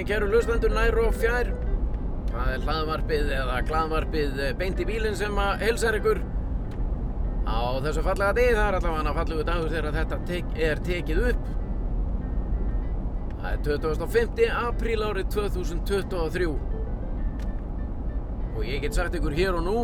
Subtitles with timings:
[0.00, 1.50] Daginn, kæru lustendur nær og fjær.
[2.30, 6.22] Það er hlaðvarpið eða glaðvarpið beint í bílinn sem að heilsar ykkur
[7.44, 8.54] á þessu fallega degi.
[8.56, 11.52] Það er allavega fallugu dagur þegar þetta tek, er tekið upp.
[13.42, 14.48] Það er 25.
[14.62, 16.48] apríl árið 2023.
[18.56, 19.78] Og ég get sagt ykkur hér og nú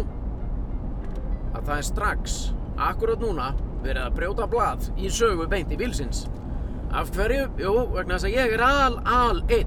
[1.53, 2.43] að það er strax,
[2.89, 3.53] akkurat núna,
[3.85, 6.25] verið að brjóta blað í sögu beint í bílsins.
[6.89, 7.51] Af hverju?
[7.61, 9.66] Jú, vegna þess að ég er al, al, einn.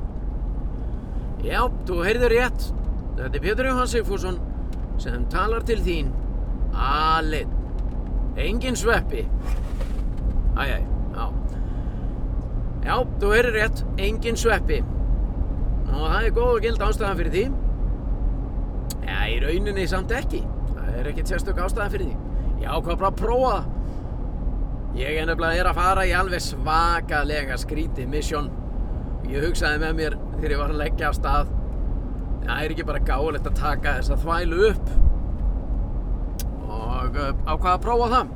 [1.46, 2.66] Já, þú heyrðir rétt.
[3.20, 4.40] Þetta er Pétur Jóhann Sigfússon
[5.00, 6.12] sem talar til þín
[6.76, 7.56] al, einn.
[8.40, 9.26] Engin sveppi.
[10.59, 10.84] Æjæj,
[11.16, 11.26] já.
[12.84, 13.84] Já, þú heyrðir rétt.
[13.98, 14.84] Engin sveppi.
[15.90, 17.44] Og það er góð og gild ástæðan fyrir því.
[19.08, 20.44] Já, í rauninni samt ekki.
[20.76, 22.18] Það er ekkert sérstök ástæðan fyrir því.
[22.59, 23.76] Já, hvað bara að prófa það.
[25.00, 28.50] Ég er nefnilega er að fara í alveg svakalega skrítið misjón.
[29.30, 31.49] Ég hugsaði með mér þegar ég var að leggja af stað.
[32.44, 34.91] Það er ekki bara gáðilegt að taka þess að þvælu upp.
[36.69, 38.31] Og uh, ákvaða að prófa það.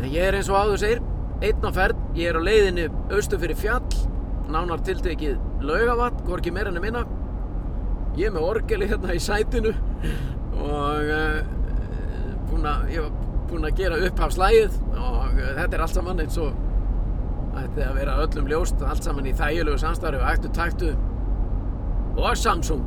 [0.00, 1.04] En ég er eins og áður segir,
[1.46, 2.02] einn á ferð.
[2.18, 4.00] Ég er á leiðinni austu fyrir fjall.
[4.50, 7.04] Nánar tiltekið laugavatt, hvorki meira enn minna.
[8.18, 9.74] Ég er með orgeli hérna í sætinu.
[10.64, 11.38] Og uh,
[12.50, 16.38] búin að, ég var búinn að gera upphafslægið og uh, þetta er allt saman eins
[16.42, 16.63] og
[17.74, 20.90] ætti að vera öllum ljóst, allt saman í þægilegu samstarfi og ættu taktu
[22.14, 22.84] og Samsung.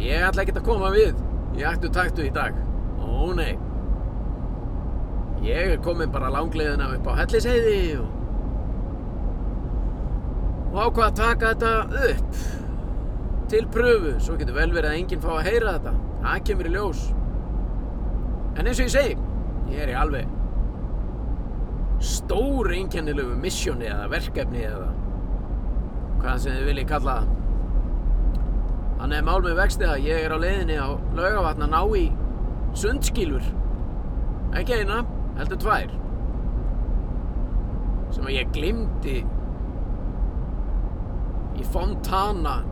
[0.00, 1.18] Ég ætla ekki að koma við
[1.58, 2.56] í ættu taktu í dag.
[3.04, 3.58] Ó nei.
[5.44, 8.06] Ég er komin bara langleiðina upp á Helliseiði og,
[10.72, 11.74] og ákvað að taka þetta
[12.14, 12.38] upp
[13.52, 15.92] til pröfu, svo getur vel verið að enginn fá að heyra þetta.
[16.24, 17.04] Það kemur í ljós.
[18.54, 19.18] En eins og ég segi,
[19.74, 20.32] ég er í alveg
[22.02, 24.90] stór einkennilegu missjóni eða verkefni eða
[26.22, 27.32] hvað sem þið viljið kalla það.
[28.98, 30.88] Þannig er mál með vexti að ég er á leiðinni á
[31.18, 32.04] laugavatn að ná í
[32.80, 33.48] sundskílur.
[34.56, 35.02] Ekki eina,
[35.38, 35.92] heldur tvær.
[38.14, 39.18] Sem að ég glimti
[41.54, 42.62] í Fontana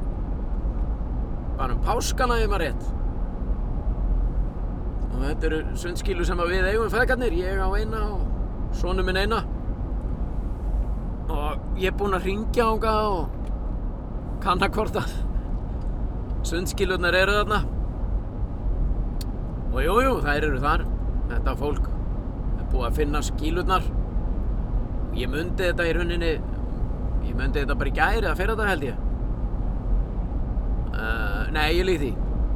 [1.58, 2.90] bara um páskana ef maður rétt.
[5.12, 8.31] Og þetta eru sundskílu sem við eigum feðgarnir, ég á eina og
[8.76, 9.42] sonu minn eina.
[11.32, 13.38] Og ég er búinn að ringja ánga og
[14.42, 15.12] kanna hvort að
[16.46, 17.60] sundskílunar eru þarna.
[19.72, 20.86] Og jújú, jú, þær eru þar.
[21.30, 23.86] Þetta fólk er búið að finna skílunar.
[25.16, 26.32] Ég myndi þetta í rauninni,
[27.28, 29.00] ég myndi þetta bara í gæri að fyrir þetta held ég.
[30.92, 32.12] Uh, nei, ég líð því.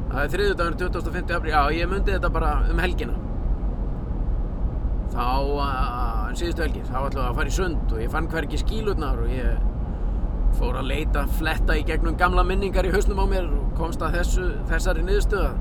[0.07, 1.37] Það er þriðudagur 25.
[1.37, 3.26] apríl, já ég myndi þetta bara um helgina.
[5.17, 8.59] Þá, uh, síðustu helgi, þá ætlum við að fara í sund og ég fann hverki
[8.61, 9.63] skílurnar og ég
[10.59, 14.19] fór að leita, fletta í gegnum gamla minningar í hausnum á mér og komst að
[14.21, 15.55] þessu, þessari niðurstöða.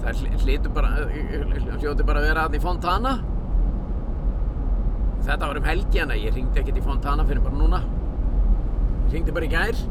[0.00, 3.14] Það hljóti bara, bara að vera aðni í Fontana.
[5.28, 7.82] Þetta var um helgi, en ég ringdi ekkert í Fontana fyrir bara núna.
[9.06, 9.82] Ég ringdi bara í gær.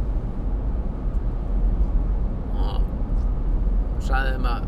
[3.99, 4.67] og sagði þeim að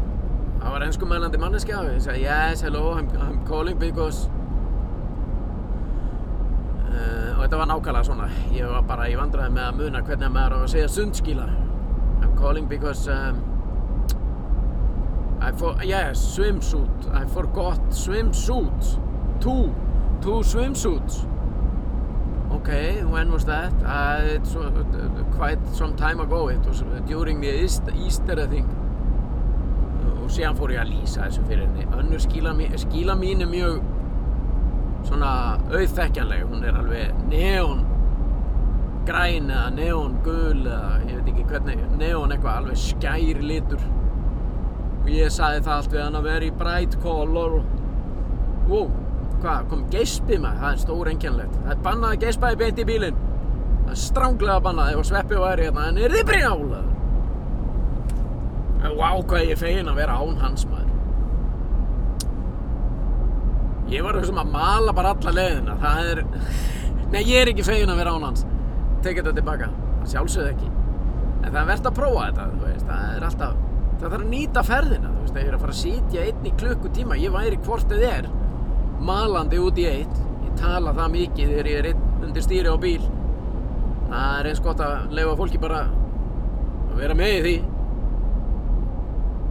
[0.62, 4.30] það var ennskumælandi manneskja og ég sagði yes, hello, I'm, I'm calling because
[6.88, 8.28] uh, og þetta var nákvæmlega svona.
[8.54, 11.48] Ég var bara í vandræði með að muna hvernig maður á að segja sundskíla
[12.22, 13.42] I'm calling because um,
[15.42, 17.08] I for, yes, swimsuit.
[17.12, 19.42] I forgot swimsuit.
[19.42, 19.74] Two,
[20.22, 21.26] two swimsuits.
[22.52, 23.74] Okay, when was that?
[23.84, 24.70] Uh, it's uh,
[25.36, 26.50] quite some time ago.
[26.50, 28.68] It was during the Easter, Easter I think
[30.32, 31.86] og síðan fór ég að lýsa þessu fyrir henni.
[32.00, 33.82] Önnur skíla mín, skíla mín er mjög
[35.10, 35.32] svona
[35.68, 36.46] auðþekkjanleg.
[36.48, 37.82] Hún er alveg neon
[39.08, 43.84] græn eða neon gul eða ég veit ekki hvernig neon eitthvað alveg skæri litur.
[45.02, 47.58] Og ég saði það allt við hann að vera í bright color.
[47.60, 48.88] Og wow,
[49.42, 50.64] hvað, kom geispið maður?
[50.64, 53.22] Það er stór engjannlegt, það er bannað að geispaði beint í bílinn.
[53.82, 54.96] Það er stránglega bannað.
[54.96, 57.01] Ef að sveppi væri hérna en er þið brjálaður
[58.82, 60.90] Vá, hvað ég er fegin að vera án hans maður.
[63.92, 65.76] Ég var þessum að mala bara alla leðina.
[65.82, 66.22] Það er...
[67.12, 68.46] Nei, ég er ekki fegin að vera án hans.
[69.06, 69.70] Tekið þetta tilbaka.
[70.08, 70.70] Sjálfsögð ekki.
[71.42, 72.86] En það er verðt að prófa þetta, veist.
[72.88, 73.58] Það er alltaf...
[73.92, 75.36] Það þarf að nýta ferðina, þú veist.
[75.36, 77.20] Það er að fara að sitja einn í klukkutíma.
[77.22, 78.30] Ég væri hvort þið er.
[79.12, 80.24] Malandi út í eitt.
[80.48, 83.04] Ég tala það mikið þegar ég er einn undir stýri á bíl.
[84.08, 87.56] Það er eins gott að lefa fólki bara að vera með í því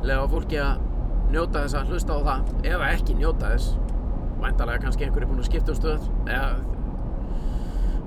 [0.07, 0.83] lega fólki að
[1.31, 3.67] njóta þess að hlusta á það eða ekki njóta þess.
[4.41, 6.51] Væntalega kannski einhverju búin að skipta um stöð eða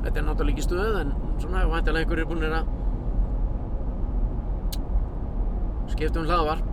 [0.04, 2.72] þetta er náttúrulega ekki stuð en svona væntalega einhverjir búinir að
[5.94, 6.70] skipta um hlaðvarp.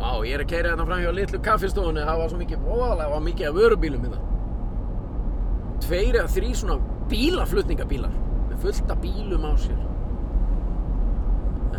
[0.00, 3.12] Vá, ég er að keira hérna fram hjá litlu kaffistofunni það var svo mikið, óalega
[3.12, 4.28] var mikið af vörubílum í það
[5.84, 6.76] tveir eða þrý svona
[7.10, 8.12] bílaflutningabílar
[8.50, 9.80] með fullt af bílum á sér.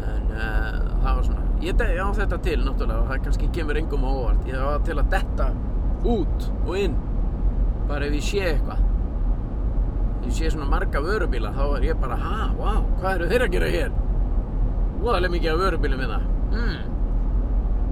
[0.02, 3.78] En uh, það var svona ég de- á þetta til náttúrulega og það kannski kemur
[3.78, 4.46] engum á óvart.
[4.48, 5.52] Ég var til að detta
[6.04, 6.96] út og inn.
[7.88, 8.82] Bara ef ég sé eitthvað.
[10.22, 13.54] Ég sé svona marga vörubíla þá er ég bara, ha, wow, hvað eru þeir að
[13.56, 13.92] gera hér?
[15.02, 16.82] Voðalega mikið af vörubílum við það hmm.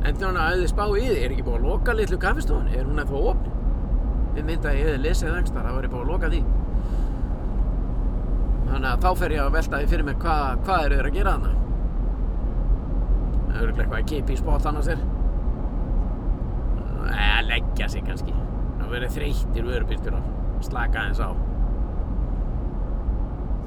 [0.05, 2.85] en þannig að þið spá í því er ekki búið að loka litlu kaffistofun er
[2.85, 3.55] hún ennþá opn
[4.35, 6.41] við mynda að ég hefði lesið einhverstaðar, það var ég búið að loka því.
[8.69, 11.17] Þannig að þá fer ég að velta því fyrir mér hvað, hvað eru þeir að
[11.17, 11.68] gera þarna
[13.49, 15.05] það örugglega eitthvað að kipa í spott annars er.
[17.09, 18.35] Eða leggja sig kannski.
[18.79, 20.27] Það verið þreyttir vörubílstjórar
[20.65, 21.29] slaka aðeins á.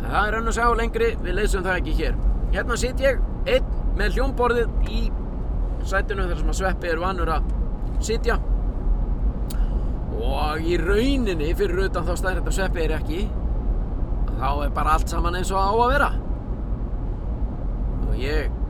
[0.03, 1.11] En það er önnur sá lengri.
[1.23, 2.17] Við leysum það ekki hér.
[2.53, 3.69] Hérna sitt ég einn
[3.99, 5.03] með hljómborðið í
[5.89, 7.53] sætinu þar sem að sveppi er vanur að
[8.03, 8.39] sitja.
[10.23, 13.23] Og í rauninni fyrir utan þá stæðir þetta sveppi er ekki
[14.43, 16.11] þá er bara allt saman eins og á að vera.
[18.09, 18.62] Og ég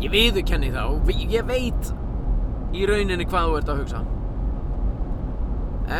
[0.00, 1.90] ég viðurkenni það og ég veit
[2.76, 4.04] í rauninni hvað þú ert að hugsa.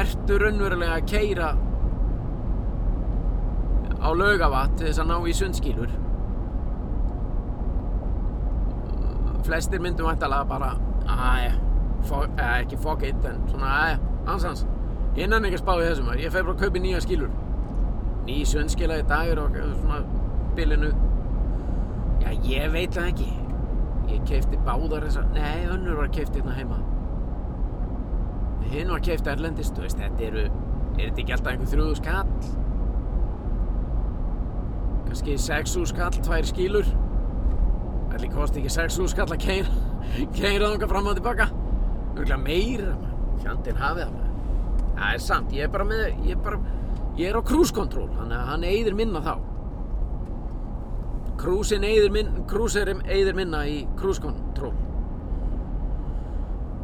[0.01, 1.51] Ertu raunverulega að keira
[4.01, 5.97] á laugavat til þess að ná í sundskýlur?
[9.45, 10.71] Flestir myndum væntalega bara
[11.11, 11.57] aðja,
[12.63, 13.99] ekki fuck it en svona aðja,
[14.31, 14.65] ansans
[15.19, 17.37] ég nenni ekki að spá í þessum ég fer bara að kaupa nýja skýlur.
[18.29, 20.01] Ný sundskýla í dag er okkur svona
[20.57, 20.91] bilinu.
[22.21, 23.31] Já ég veit það ekki
[24.11, 26.81] ég keipti báðar þessar nei önnur var keipt hérna heima.
[28.71, 30.49] Hinn var keipt erlendist þú veist þetta eru
[31.01, 32.33] er þetta ekki alltaf einhver þrjúðu skall
[35.07, 36.91] kannski sexu skall tvær skýlur
[38.15, 41.49] ætli kosti ekki sexu skall að keira keira þangað fram og tilbaka?
[42.15, 42.97] Örgulega meira
[43.41, 44.35] fjandinn hafið það maður.
[44.99, 46.61] það er sant ég er bara með ég er, bara,
[47.19, 49.35] ég er á cruise control þannig að hann eyðir minna þá
[51.41, 54.75] Cruisin eyðir minn, cruiserim eyðir minna í cruise control.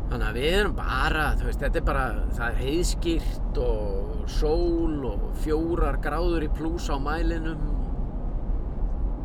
[0.06, 2.04] Þannig að við erum bara, þú veist, þetta er bara,
[2.36, 7.66] það er heiðskýrt og sól og fjórar gráður í plús á mælinum.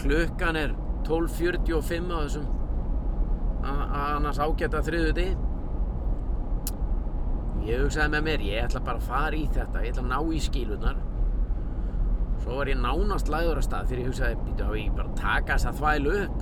[0.01, 0.73] Klukkan er
[1.07, 2.49] 12.45 á þessum
[3.61, 5.29] annars ágæta þriðu
[7.61, 10.33] Ég hugsaði með mér, ég ætla bara að fara í þetta, ég ætla að ná
[10.33, 11.01] í skílunar.
[12.41, 15.19] Svo var ég nánast lagður að stað þegar ég hugsaði, býtu á ég bara að
[15.19, 16.39] taka þessa þvælu upp.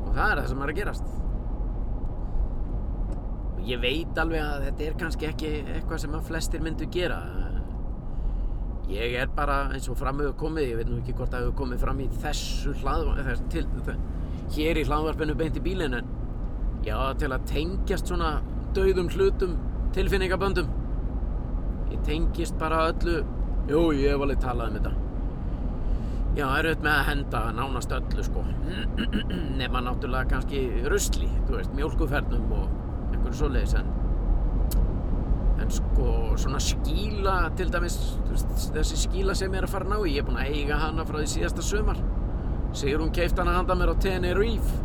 [0.00, 1.08] Og það er það sem er að gerast.
[3.54, 7.20] Og ég veit alveg að þetta er kannski ekki eitthvað sem að flestir myndu gera.
[8.90, 11.58] Ég er bara eins og fram hefur komið, ég veit nú ekki hvort það hefur
[11.62, 13.66] komið fram í þessu hlaðvarp, til,
[14.56, 16.08] hér í hlaðvarpinu beint í bílinn, en
[16.82, 18.40] já, til að tengjast svona
[18.74, 19.54] dauðum hlutum,
[19.94, 20.72] tilfinningaböndum.
[21.94, 23.20] Ég tengist bara öllu
[23.70, 24.90] Jú, ég hef alveg talað um þetta.
[26.34, 28.42] Já, er auðvitað með að henda nánast öllu, sko.
[29.60, 32.64] Nefna náttúrulega kannski rusli, þú veist, mjólkufernum og
[33.12, 33.92] einhverju svoleiðis, en...
[35.60, 36.10] En sko,
[36.40, 38.00] svona skíla, til dæmis,
[38.32, 40.80] veist, þessi skíla sem ég er að fara ná í, ég er búinn að eiga
[40.80, 42.02] hana frá því síðasta sumar.
[42.74, 44.78] Sigrún keift hana handa mér á Tenerife.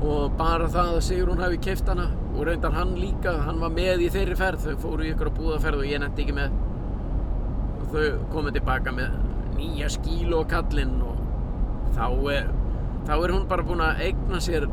[0.00, 4.06] Og bara það að Sigrún hafi keift hana, og reyndar hann líka, hann var með
[4.06, 6.60] í þeirri ferð, þau fóru í ykkur að búðaferð og ég netti ekki með
[7.92, 9.16] þau komið tilbaka með
[9.56, 11.18] nýja skílu og kallinn og
[11.96, 12.50] þá er,
[13.06, 14.68] þá er hún bara búin að eigna sér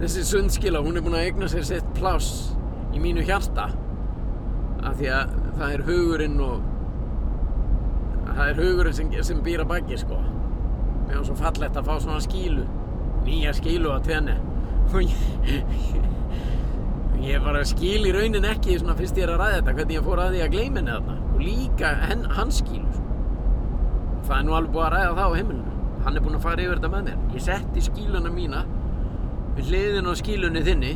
[0.00, 2.54] þessi sundskila, hún er búin að eigna sér sitt pláss
[2.94, 3.68] í mínu hjarta.
[4.86, 6.66] Af því að það er hugurinn og
[8.32, 10.18] það er hugurinn sem, sem býr að baki sko.
[11.06, 12.66] Mér var svo fallegt að fá svona skílu
[13.26, 14.36] nýja skílu á tenni.
[14.94, 16.04] Og ég
[17.26, 20.04] ég bara skil í raunin ekki svona fyrst ég er að ræða þetta hvernig ég
[20.06, 21.94] fór að því að gleyma henni þarna og líka
[22.34, 23.06] hans skílu sko.
[24.26, 25.76] það er nú alveg búið að ræða það á heimilinu
[26.06, 27.22] hann er búinn að fara yfir þetta með mér.
[27.34, 28.60] Ég setti skíluna mína
[29.56, 30.92] við hliðin á skílunni þinni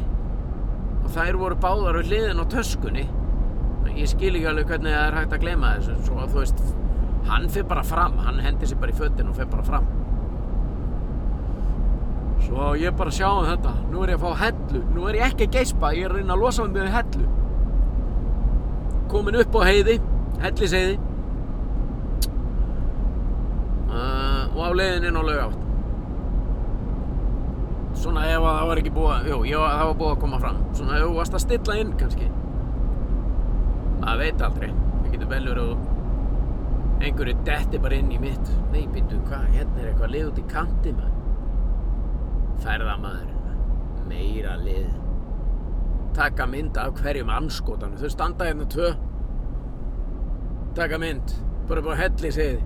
[1.00, 3.06] og þær voru báðar við hliðin á töskunni.
[3.90, 6.60] Ég skil ekki alveg hvernig það er hægt að gleyma þessu svo að þú veist
[7.30, 9.88] hann fer bara fram, hann hendir sér bara í fötin og fer bara fram.
[12.44, 15.26] Svo ég bara sjá um þetta, nú er ég að fá hellu, nú er ég
[15.26, 17.26] ekki að geispa, ég er að reyna að losa mig með hellu.
[19.10, 19.98] Komin upp á heiði,
[20.40, 20.94] helliseiði
[23.90, 25.66] uh, og á leiðin inn á laugátt.
[28.00, 30.20] Svona ef að það var ekki búið, að- jú, ég, var- það var búið að
[30.24, 30.60] koma fram.
[30.78, 32.28] Svona ef þú varst að stilla inn kannski.
[34.00, 34.68] maður veit aldrei.
[35.02, 35.78] Það getur vel verið að
[37.04, 38.48] einhverju detti bara inn í mitt.
[38.72, 41.18] Nei, býttu, hvað, hérna er eitthvað lið út í kanti maður.
[42.64, 43.28] Ferðamaður
[44.08, 44.88] meira lið.
[46.14, 47.96] Taka mynd af hverjum anskotanum.
[48.00, 48.94] Þau standa hérna tvö
[50.76, 51.36] taka mynd
[51.68, 52.60] bara bara helli segið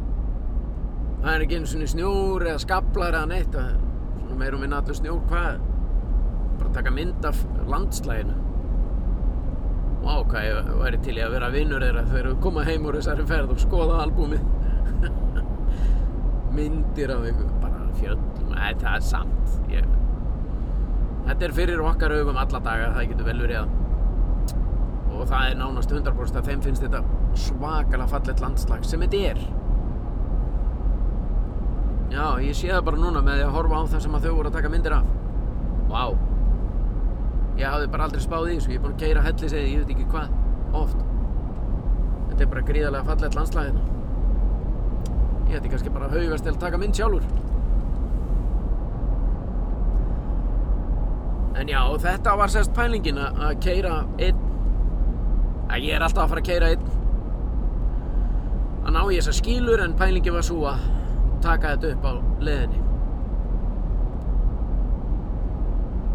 [1.25, 3.79] það er ekki einu svona snjór eða skablar eða neitt það er
[4.23, 5.63] svona meirum minna allur snjór hvað
[6.59, 8.41] bara taka mynd af landslæginu
[10.05, 12.99] Vá, hvað ég væri til í að vera vinnur þeirra þegar við koma heim úr
[12.99, 14.43] þessari ferð og skoða albúmið.
[16.57, 19.55] Myndir af ykkur, bara fjöllum, það er samt.
[19.73, 19.89] Ég...
[21.25, 23.73] Þetta er fyrir okkar augum alla daga, það getur vel verið að.
[25.15, 27.03] Og það er nánast 100% að þeim finnst þetta
[27.39, 29.43] svakalega fallet landslag sem þetta er.
[32.15, 34.35] Já, ég sé það bara núna með því að horfa á það sem að þau
[34.37, 35.09] voru að taka myndir af.
[35.91, 36.05] Vá.
[37.59, 39.93] Ég hafði bara aldrei spáð í þessu, ég er búinn að keira helliseiði, ég veit
[39.95, 40.37] ekki hvað,
[40.75, 41.03] oft.
[42.29, 43.83] Þetta er bara gríðarlega fallegt landslag hérna.
[45.51, 47.27] Ég ætti kannski bara að haugast til að taka mynd sjálfur.
[51.55, 54.54] En já, þetta var sérst pælingin að keira einn.
[55.71, 56.89] Að ég er alltaf að fara að keira einn.
[58.85, 60.83] Að ná ég þessar skýlur en pælingin var svo að
[61.45, 62.13] taka þetta upp á
[62.49, 62.83] leðinni.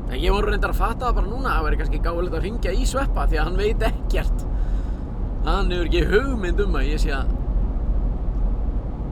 [0.09, 2.45] En ég voru reyndar að fatta það bara núna að það væri kannski gáðilegt að
[2.47, 4.45] ringja í sveppa því að hann veit ekkert.
[5.45, 7.35] Hann hefur ekki hugmynd um að ég sé að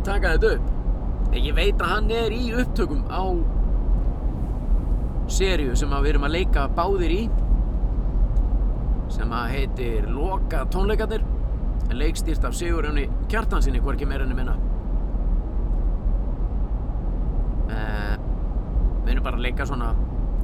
[0.07, 0.73] taka þetta upp.
[1.27, 3.23] En ég veit að hann er í upptökum á
[5.27, 7.21] seríu sem við erum að leika báðir í
[9.17, 11.23] sem að heitir Loka tónleikarnir.
[11.97, 14.55] Leikstýrt af Sigurjóni Kjartansinni hvorki meira enn minna.
[17.67, 18.15] Uh,
[19.05, 19.93] við erum bara að leika svona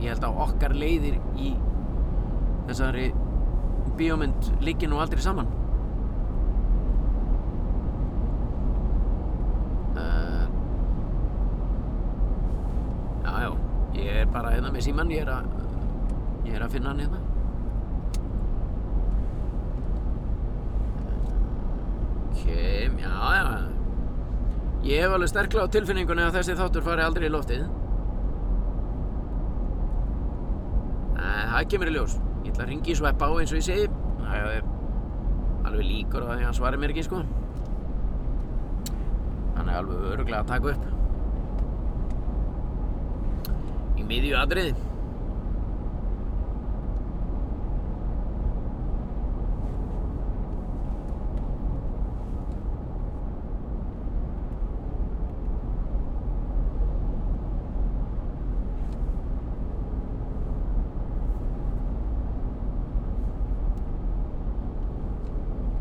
[0.02, 1.54] ég held að okkar leiðir í
[2.68, 3.10] þessari
[4.00, 5.52] bíómynd liggi nú aldrei saman.
[9.94, 10.48] Uh,
[13.24, 13.52] Já, já
[13.94, 15.46] ég er bara hérna með síman ég er að
[16.48, 17.22] ég er að finna hann hérna
[22.34, 22.50] Ok,
[23.04, 23.46] já, já
[24.84, 27.64] Ég hef alveg sterklega á tilfinningunni að þessi þáttur fari aldrei í loftið
[31.24, 32.14] Nei, það kemur í ljós.
[32.44, 33.86] Ég ætla að ringi í sveppa á eins og ég segi.
[34.20, 34.64] Það er
[35.70, 37.22] alveg líkur á því að hann svarir mér ekki, sko.
[39.56, 40.84] Hann er alveg öruglega að taka upp.
[44.02, 44.74] Í miðju atriði.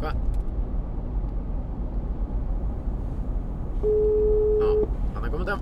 [0.03, 0.17] Hvað?
[4.59, 4.71] Já,
[5.15, 5.61] hann er komið það.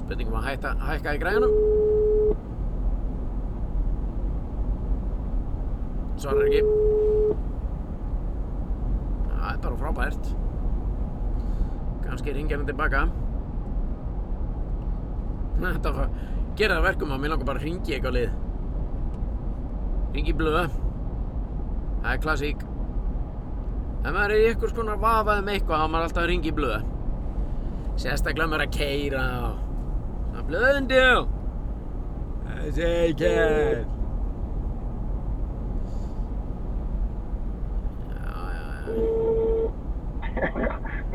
[0.00, 1.54] Spurningum að hætta, hækka í græjunum.
[6.20, 6.62] Svarar ekki.
[9.30, 10.30] Það er bara frábært.
[12.04, 13.06] Kannski ringja hann tilbaka.
[15.60, 16.08] Þetta
[16.58, 18.36] gera það verkum að mér langar bara að ringi eitthvað lið.
[20.16, 20.66] Ringi blöða.
[22.02, 22.66] Það er klassík.
[24.00, 26.54] Ef maður er í einhvers konar vafað um eitthvað, þá maður alltaf að ringa í
[26.56, 26.86] blöð.
[28.00, 29.69] Sérstaklega maður er að keira og...
[30.50, 30.58] Já,
[30.96, 31.26] já.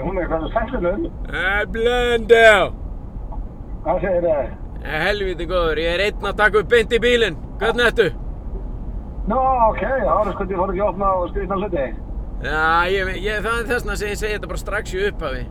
[0.06, 1.08] Hún er hvað sælunum.
[1.28, 2.60] Það er blöðundi á!
[3.84, 4.54] Hvað segir það?
[4.86, 7.38] Helviti góður, ég er einn að taka upp beint í bílinn.
[7.60, 8.08] Hvernig ertu?
[9.28, 11.86] Nó, ok, það var sko, ég fór ekki að opna og skrifna hluti.
[12.46, 12.64] Já,
[12.94, 15.44] ég, ég, það er þess vegna sem ég segi þetta bara strax í upphafi.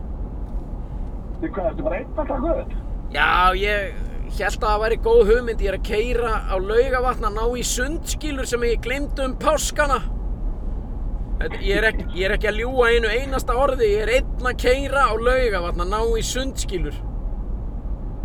[1.41, 2.75] Þú hvað, ertu bara einn að taka upp?
[3.15, 3.93] Já, ég
[4.35, 5.61] held að það væri góð hugmynd.
[5.63, 10.01] Ég er að keira á laugavatn að ná í sundskýlur sem ég glemdi um páskana.
[11.63, 13.87] Ég er, ekki, ég er ekki að ljúga einu einasta orði.
[13.93, 16.99] Ég er einn að keira á laugavatn að ná í sundskýlur.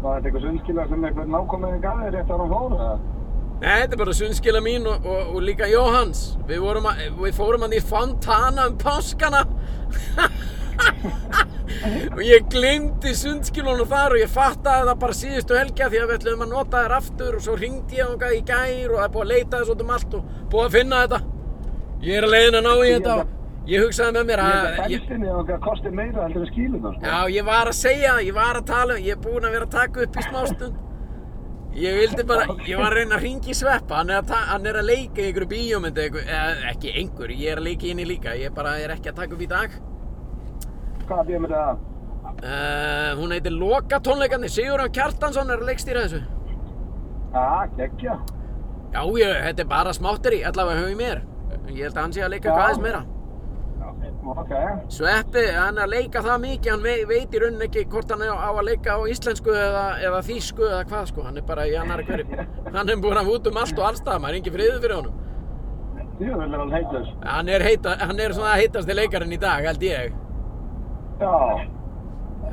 [0.00, 3.00] Var þetta eitthvað sundskila sem eitthvað nákomiðin gaf þér rétt ára hún fór, eða?
[3.60, 6.30] Nei, þetta er bara sundskýla mín og, og, og líka Jóhanns.
[6.48, 9.44] Við, að, við fórum hann í Fontana um páskana.
[12.14, 16.16] og ég glemdi sundskýlunum þar og ég fattaði það bara síðustu helgja því að við
[16.18, 19.12] ætlum að nota þær aftur og svo ringdi ég þangað í gær og það er
[19.16, 21.20] búið að leita þess út um allt og búið að finna þetta.
[22.00, 24.60] Ég er að leiðin að ná í þetta og ég hugsaði með mér Ég að...
[24.66, 24.94] Ég, en
[26.50, 27.02] skíluna, sko.
[27.06, 29.76] já, ég var að segja, ég var að tala, ég er búinn að vera að
[29.76, 30.86] taka upp í smástund.
[31.80, 34.80] Ég vildi bara, ég var að reyna að ringi sveppa, hann er að, hann er
[34.80, 38.56] að leika í einhverju eða ekki einhver, ég er að leika í henni líka, ég
[38.56, 39.76] bara er ekki að taka upp í dag.
[41.10, 41.78] Hvað býðum við það?
[42.40, 46.20] Uh, hún heitir Loka tónleikandi, Sigurðan Kjartansson er að leikstýra þessu.
[47.34, 47.46] Já,
[47.78, 48.18] geggja.
[48.94, 51.24] Já, ég, þetta er bara smátteri, allavega höfum mér.
[51.70, 52.52] Ég held að hann sé að leika Já.
[52.54, 53.02] hvað aðeins meira.
[54.30, 54.52] Ok.
[54.94, 58.22] Sveppi, hann er að leika það mikið, hann vei, veit í rauninni ekki hvort hann
[58.22, 61.66] er á að leika á íslensku eða, eða þýsku eða hvað sko, hann er bara
[61.66, 62.46] í annari hverju.
[62.76, 65.18] Hann er búinn að út um allt og allstað, maður er ekki friður fyrir honum.
[66.20, 70.12] Jú, er hann er, heita, hann er svona heitasti leikarinn í dag, held ég.
[71.20, 71.36] Já.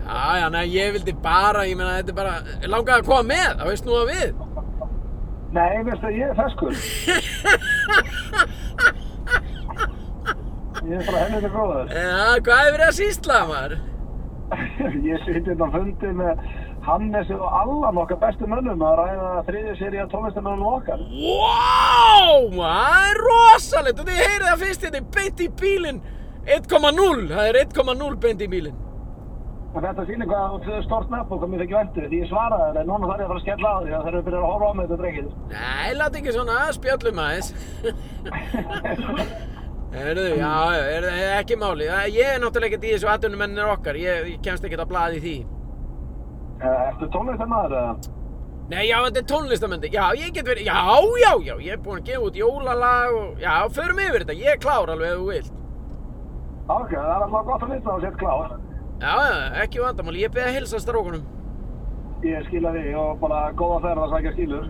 [0.08, 2.34] Já, já, nei, ég vildi bara, ég meina, þetta er bara,
[2.68, 4.30] langaði að koma með, það veist nú að við.
[5.58, 6.74] Nei, veistu, ég er feskur.
[10.88, 11.90] Ég er bara helviti góður.
[11.92, 13.74] Já, hvað hefur verið að sýsla, maður?
[15.10, 16.44] Ég sitt hérna fundi með
[16.88, 21.02] Hannesi og Allan okkar bestu mönnum að ræða þriðju séri af tónlistamönnum okkar.
[21.12, 26.00] Wow, það er rosalegt og þið heyrið það fyrst þetta er beint í bílinn
[26.48, 28.78] 1,0, það er 1,0 beint í bílinn.
[29.78, 32.06] Þetta sýnir hvað þú stort nefn og hvað mér þekki vendu.
[32.10, 34.06] Því ég svaraði þér, en núna þarf ég að fara að skella á því að
[34.08, 35.28] þeir eru byrjað að horfa á mig þetta drengið.
[35.52, 37.50] Nei, láti ekki svona, spjöllum aðeins.
[39.98, 41.86] Heyrðu, já, er, er ekki máli.
[41.92, 45.22] Það- Ég er náttúrulega ekkert í þessu atvinnumennir okkar, ég, ég kemst ekkert að blaði
[45.24, 45.36] því.
[46.58, 47.94] Eh, Ertu tónlistamæður eða?
[48.68, 49.92] Nei, já, þetta er tónlistamendi.
[49.94, 50.80] Já, ég get verið, já,
[51.22, 54.36] já, já, ég er búinn að gefa út jólalag og, já, förum yfir þetta.
[54.42, 55.54] Ég er klár alveg ef þú vilt.
[56.68, 58.56] Ok, það er alltaf gott að vita að þú sett klár.
[58.98, 59.14] Já,
[59.64, 61.24] ekki vandamáli, ég beði að hilsa strákunum.
[62.26, 64.70] Ég skila því og bara góða ferð að sækja skilur.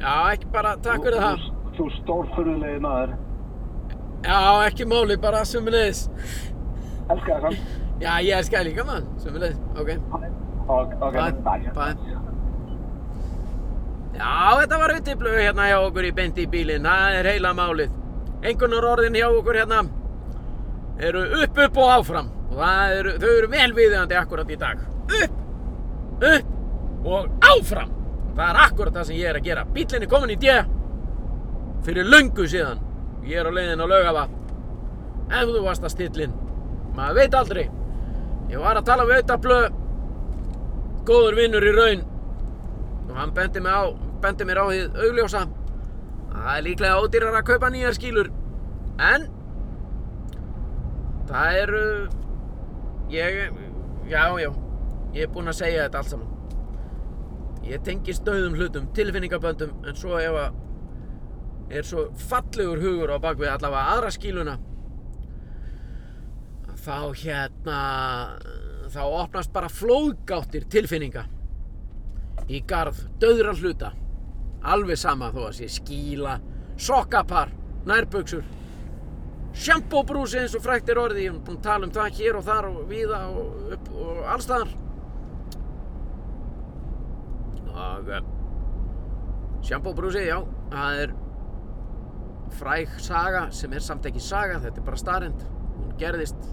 [0.00, 1.44] Já, ekki bara, takk fyrir það.
[1.44, 3.14] Þú, þú stórfurðulegi maður.
[4.26, 6.02] Já, ekki máli, bara sömulegis.
[7.10, 7.78] Elskar það samt.
[8.00, 9.94] Já, ég er skæð líka mann, sömulegis, ok.
[10.70, 12.18] Ok, ok, Bye, bye.
[14.20, 17.96] Já, þetta var upptiflögu hérna hjá okkur í beint í bílinn, það er heila málið.
[18.44, 19.80] Einhvernar orðin hjá okkur hérna
[21.08, 24.82] eru upp, upp og áfram og eru, þau eru velviðandi akkurat í dag.
[25.20, 25.40] Upp,
[26.32, 27.96] upp og áfram.
[28.36, 29.66] Það er akkurat það sem ég er að gera.
[29.74, 30.58] Bílinn er komin í dje
[31.86, 32.82] fyrir löngu síðan.
[33.26, 34.38] Ég er á leiðin á laugavatn.
[35.30, 36.32] Ef þú varst að stillin,
[36.96, 37.66] maður veit aldrei.
[38.50, 39.78] Ég var að tala við auðvitað
[41.06, 42.02] góður vinnur í raun
[43.10, 43.82] og hann bendi mig á,
[44.22, 48.30] bendi mér á því augljósa að það er líklega ódýrar að kaupa nýjar skílur
[49.10, 49.26] en
[51.30, 51.84] það eru
[53.10, 53.38] ég,
[54.10, 54.50] já, já
[55.14, 56.36] ég er búinn að segja þetta allt saman.
[57.66, 60.58] Ég tengi stöðum hlutum tilfinningaböndum en svo ef að
[61.70, 64.56] er svo fallegur hugur á bakvið allavega aðra skíluna
[66.80, 67.80] þá hérna
[68.90, 71.28] þá opnast bara flóðgáttir tilfinninga
[72.50, 73.92] í garð döðra hluta.
[74.66, 76.40] Alveg sama þó að sé skíla
[76.80, 77.52] sokkapar,
[77.86, 78.42] nærbuxur
[79.56, 82.46] sjampóbrúsi eins og frækt er orðið ég er búinn að tala um það hér og
[82.46, 84.76] þar og víða og upp og allstaðar
[87.70, 88.22] og uh,
[89.66, 90.38] sjampóbrúsi, já
[90.70, 91.16] það er
[92.60, 95.44] fræg saga sem er samt ekki saga, þetta er bara starrend
[95.80, 96.48] hún gerðist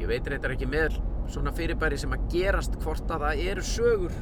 [0.00, 0.98] ég veit reyndar ekki með
[1.30, 4.16] svona fyrirbæri sem að gerast hvort að það eru sögur.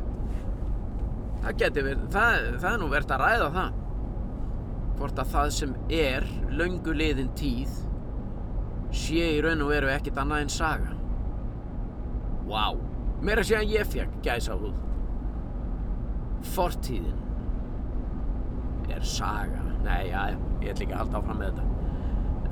[1.43, 3.79] Það geti verið það, það er nú verið að ræða það
[4.99, 7.73] hvort að það sem er löngu liðin tíð
[8.93, 10.95] sé í raun og veru ekkert annað en saga.
[12.49, 12.73] Vá,
[13.25, 14.79] meira að segja en ég fekk gæsa húð
[16.53, 17.21] Fortíðin
[18.93, 19.61] er saga.
[19.83, 21.69] Nei, já, ég ætla ekki að halda áfram með þetta.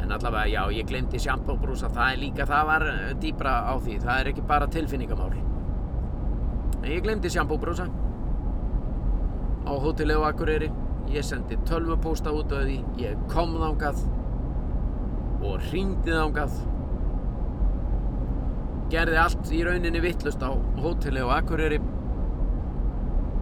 [0.01, 3.97] En allavega, já, ég glemdi sjampóbrúsa, það er líka, það var eh, dýpra á því,
[4.03, 5.35] það er ekki bara tilfinningamál.
[6.81, 7.87] En ég glemdi sjampóbrúsa
[9.61, 10.71] á hóteli á Akureyri,
[11.11, 14.03] ég sendi tölvupósta út af því, ég kom þangað
[15.47, 16.59] og hringdi þangað,
[18.93, 20.51] gerði allt í rauninni vittlust á
[20.83, 21.81] hóteli á Akureyri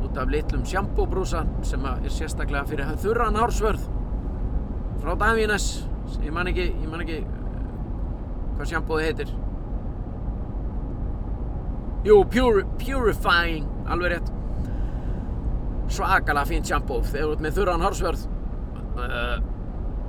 [0.04, 3.87] út af litlum sjampóbrúsa sem er sérstaklega fyrir þurran hársvörð
[5.02, 5.68] frá Davines
[6.22, 7.37] ég man ekki, ég man ekki uh,
[8.57, 9.35] hvað sjampóði heitir.
[12.07, 14.33] Jú, puri, Purifying alveg rétt
[15.88, 18.24] svakalega fínt sjampó þegar þú ert með þurran hársvörð
[18.98, 19.37] uh,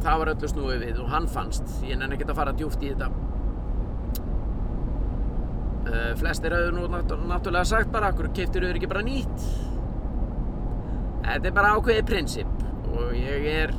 [0.03, 1.73] það var öllu snúið við og hann fannst.
[1.87, 3.09] Ég nenni ekki að fara djúft í þetta.
[5.89, 9.45] Uh, flestir hefur nú náttú- náttúrulega sagt bara okkur keiftir þau ekki bara nýtt?
[11.29, 13.73] Þetta er bara ákveðið prinsip og ég er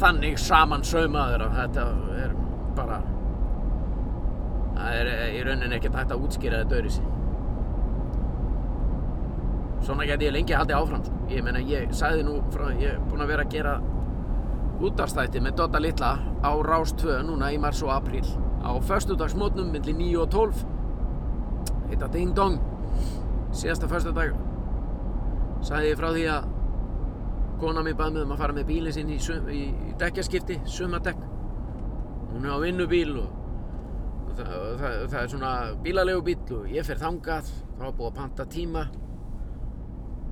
[0.00, 1.86] þannig saman saumaður að þetta
[2.24, 2.34] er
[2.76, 3.00] bara
[4.76, 6.92] það er í rauninni ekkert hægt að útskýra þetta öðru
[9.84, 11.22] svona geti ég lengi haldið áfram sko.
[11.30, 13.74] ég meina ég sagði nú frá ég er búinn að vera að gera
[14.80, 18.24] útastætti með Dodda Litla á Rás 2 núna í mars og apríl.
[18.64, 20.62] Á föstudagsmótnum milli 9 og 12
[21.90, 22.60] heita Ding Dong.
[23.52, 24.32] Síðasta föstudag
[25.64, 26.48] sagði ég frá því að
[27.60, 29.18] kona mér bað mig um að fara með bílinn sinn í,
[29.52, 31.20] í, í dekkjaskipti, sumadekk
[32.30, 33.30] hún er á vinnubíl og,
[34.28, 35.52] og það, það, það er svona
[35.84, 37.52] bílalegu bíl og ég fer þangað.
[37.76, 38.86] Þá var búið að panta tíma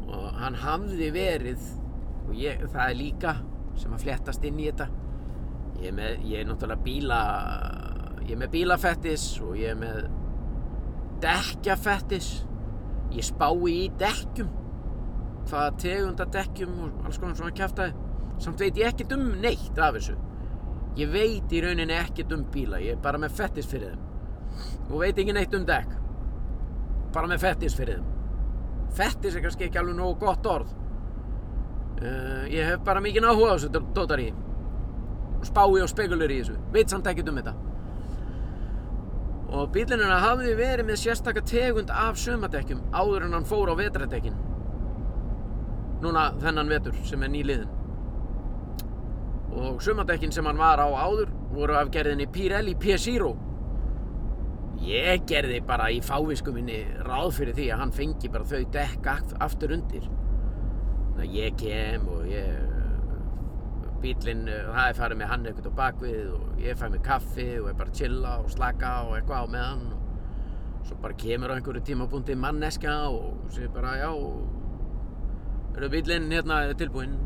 [0.08, 1.64] og hann hafði verið
[2.28, 3.34] og ég, það er líka
[3.78, 4.88] sem að fléttast inn í þetta.
[5.78, 7.20] Ég er, með, ég er náttúrulega bíla
[8.24, 10.08] ég er með bílafettis og ég er með
[11.22, 12.30] dekkjafettis.
[13.14, 14.50] Ég spái í dekkjum
[15.48, 17.94] hvaða tegunda dekkjum og alls konar svona kjaftaði.
[18.42, 20.18] Samt veit ég ekkert um neitt af þessu.
[20.98, 24.04] Ég veit í rauninni ekkert um bíla ég er bara með fettis fyrir þeim.
[24.90, 25.96] Og veit ekki neitt um dekk
[27.14, 28.17] bara með fettis fyrir þeim
[28.96, 30.74] fettis er kannski ekki alveg nógu gott orð.
[31.98, 34.28] Uh, ég hef bara mikið áhuga á þessu dótari.
[35.46, 36.58] Spái og spekulur í þessu.
[36.74, 37.54] Veit samt ekkert um þetta.
[39.48, 43.74] Og bílinn hennar hafði verið með sérstakka tegund af sumadekkjum áður en hann fór á
[43.78, 44.36] vetradekkin
[46.02, 47.70] núna þennan vetur sem er nýliðin
[49.58, 53.32] og sumadekkin sem hann var á áður voru af gerðinni Pirelli P0
[54.86, 59.08] ég gerði bara í fávisku minni ráð fyrir því að hann fengi bara þau dekk
[59.42, 60.08] aftur undir.
[61.14, 62.76] Þannig að ég kem og ég
[64.02, 67.70] bílinn, það er farið með hann eitthvað á bakvið og ég fæ mig kaffi og
[67.70, 69.88] er bara að chilla og slaka og eitthvað á með hann
[70.86, 74.12] svo bara kemur á einhverju tímapunkti manneska og segir bara já
[75.74, 77.18] eru bílinn hérna tilbúinn?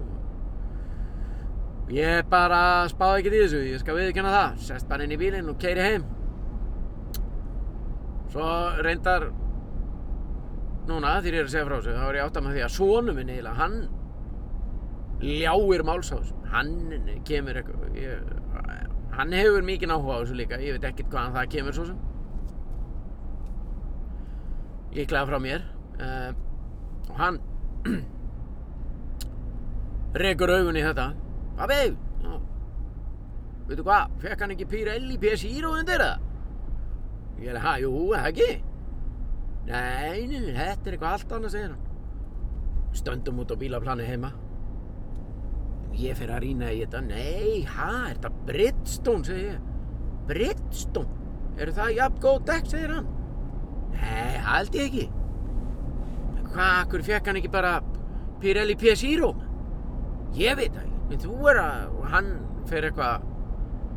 [1.93, 4.59] Ég bara spáði ekkert í þessu, ég skal viðkjanna það.
[4.65, 6.05] Sest bara inn í bílinn og keiri heim
[8.33, 8.51] svo
[8.85, 9.29] reyndar
[10.89, 12.63] núna þegar ég er að segja frá þessu þá er ég átt að með því
[12.67, 13.77] að sónu minn eiginlega hann
[15.23, 16.73] ljáir máls á þessu hann
[17.29, 18.33] kemur eitthvað ég,
[19.17, 22.01] hann hefur mikið áhuga á þessu líka ég veit ekkert hvaðan það kemur svo sem.
[24.93, 25.65] Líklega frá mér
[25.97, 26.31] uh,
[27.09, 27.41] og hann
[30.25, 31.07] rekur augun í þetta.
[31.57, 31.81] Pabbi,
[33.69, 36.32] veitu hvað, fekk hann ekki Pirelli P0 undir það?
[37.43, 38.51] Ég er að, hæ, jú, ekki?
[39.67, 41.89] Nei, nei, nei, þetta er eitthvað allt annað, segir hann.
[42.95, 44.31] Stöndum út á bílaplani heima.
[45.99, 47.01] Ég fer að rýna í þetta.
[47.09, 49.67] Nei, hæ, er þetta Bridgestone, segir ég.
[50.31, 51.19] Bridgestone?
[51.59, 53.11] Eru það jafn góð dekk, segir hann.
[53.97, 55.09] Nei, held ég ekki.
[56.53, 57.75] Hvað, akkur fekk hann ekki bara
[58.43, 59.33] Pirelli P0?
[60.39, 61.01] Ég veit það ekki.
[61.13, 62.35] En þú er að, hann
[62.71, 63.27] fer eitthvað,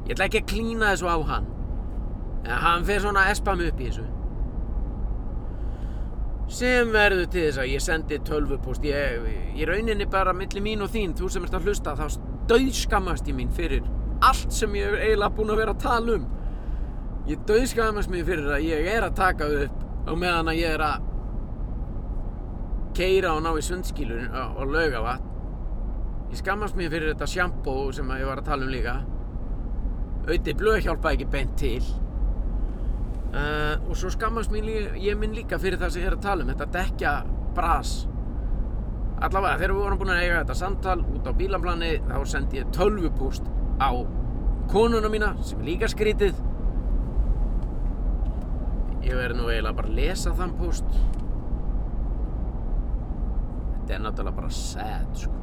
[0.08, 1.52] ég ætla ekki að klína þessu á hann.
[2.46, 4.06] En hann fer svona að espa mig upp í þessu.
[6.56, 8.86] Sem verður til þess að ég sendi tölvupost.
[8.86, 9.26] Ég,
[9.58, 13.38] ég rauninni bara millir mín og þín, þú sem ert að hlusta, þá döðskammast ég
[13.38, 13.86] mín fyrir
[14.24, 16.30] allt sem ég er eiginlega búinn að vera að tala um.
[17.26, 20.86] Ég döðskammast mér fyrir að ég er að taka upp á meðan að ég er
[20.86, 21.12] að
[22.96, 25.32] keira og ná í sundskílun og lauga vatn.
[26.30, 28.96] Ég skammast mér fyrir þetta sjampó sem ég var að tala um líka.
[30.26, 31.82] Auðvitað blöð hjálpaði ekki beint til.
[33.36, 36.46] Uh, og svo skammast mín, ég minn líka fyrir það sem ég er að tala
[36.46, 37.14] um, þetta dekja
[37.58, 37.94] bras.
[39.26, 42.72] Allavega, þegar við vorum búin að eiga þetta samtal út á bílaplani, þá sendi ég
[42.76, 43.48] tölvupúst
[43.84, 43.92] á
[44.72, 46.40] konuna mína, sem er líka skrítið.
[49.06, 50.88] Ég verði nú eiginlega bara að lesa þann púst.
[53.86, 55.34] Þetta er náttúrulega bara sad, sko.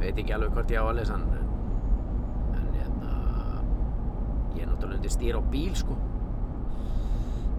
[0.00, 1.28] Veit ekki alveg hvort ég á að lesa hann,
[2.58, 3.12] en hérna,
[4.56, 5.96] ég er náttúrulega undir stýr á bíl, sko.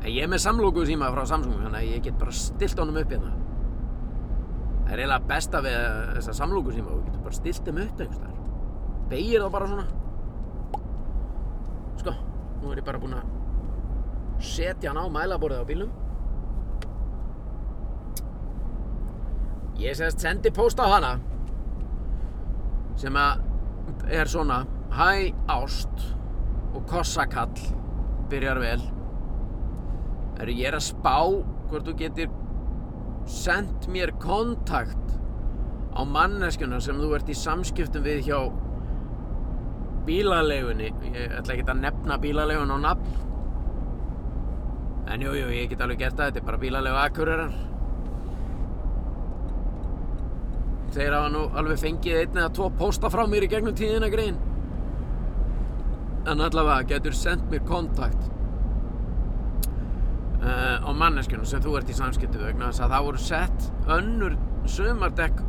[0.01, 2.99] En ég er með samlóku síma frá Samsung, þannig að ég get bara stilt honum
[3.01, 3.33] upp hérna.
[4.87, 5.77] Það er eiginlega besta við
[6.17, 8.35] þessa samlóku síma, þú getur bara stilt þeim upp einhvers þar.
[9.11, 9.87] Begir þá bara svona.
[12.01, 12.13] Sko,
[12.61, 13.33] nú er ég bara búinn að
[14.43, 15.95] setja hann á mælaborðið á bílnum.
[19.77, 21.17] Ég sérst sendi post á hana
[22.97, 23.43] sem að
[24.09, 24.63] er svona
[24.97, 26.16] Hæ ást
[26.77, 27.57] og kossakall
[28.29, 28.83] byrjar vel.
[30.37, 31.17] Er ég er að spá
[31.67, 32.33] hvort þú getur
[33.27, 35.15] sendt mér kontakt
[35.97, 38.39] á manneskjuna sem þú ert í samskiptum við hjá
[40.07, 43.15] bílalegunni ég ætla ekki að nefna bílalegun á nafn.
[45.07, 47.57] En jújú, jú, ég get alveg gert það þetta er bara bílalegu akkurirar
[50.97, 54.37] þeir hafa nú alveg fengið einn eða tvo posta frá mér í gegnum tíðina grein
[56.27, 58.29] en allavega getur sendt mér kontakt
[60.41, 64.37] uh, á manneskjunum sem þú ert í samskiptu vegna þess að það voru sett önnur
[64.67, 65.43] sumardekk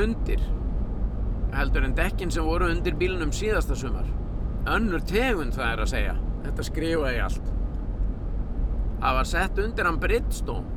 [0.00, 0.42] undir
[1.54, 4.06] heldur en dekkin sem voru undir bílunum síðasta sumar.
[4.70, 6.16] Önnur tegund það er að segja.
[6.44, 7.48] Þetta skrifa ég allt.
[9.00, 10.76] Það var sett undir hann Bridgestone.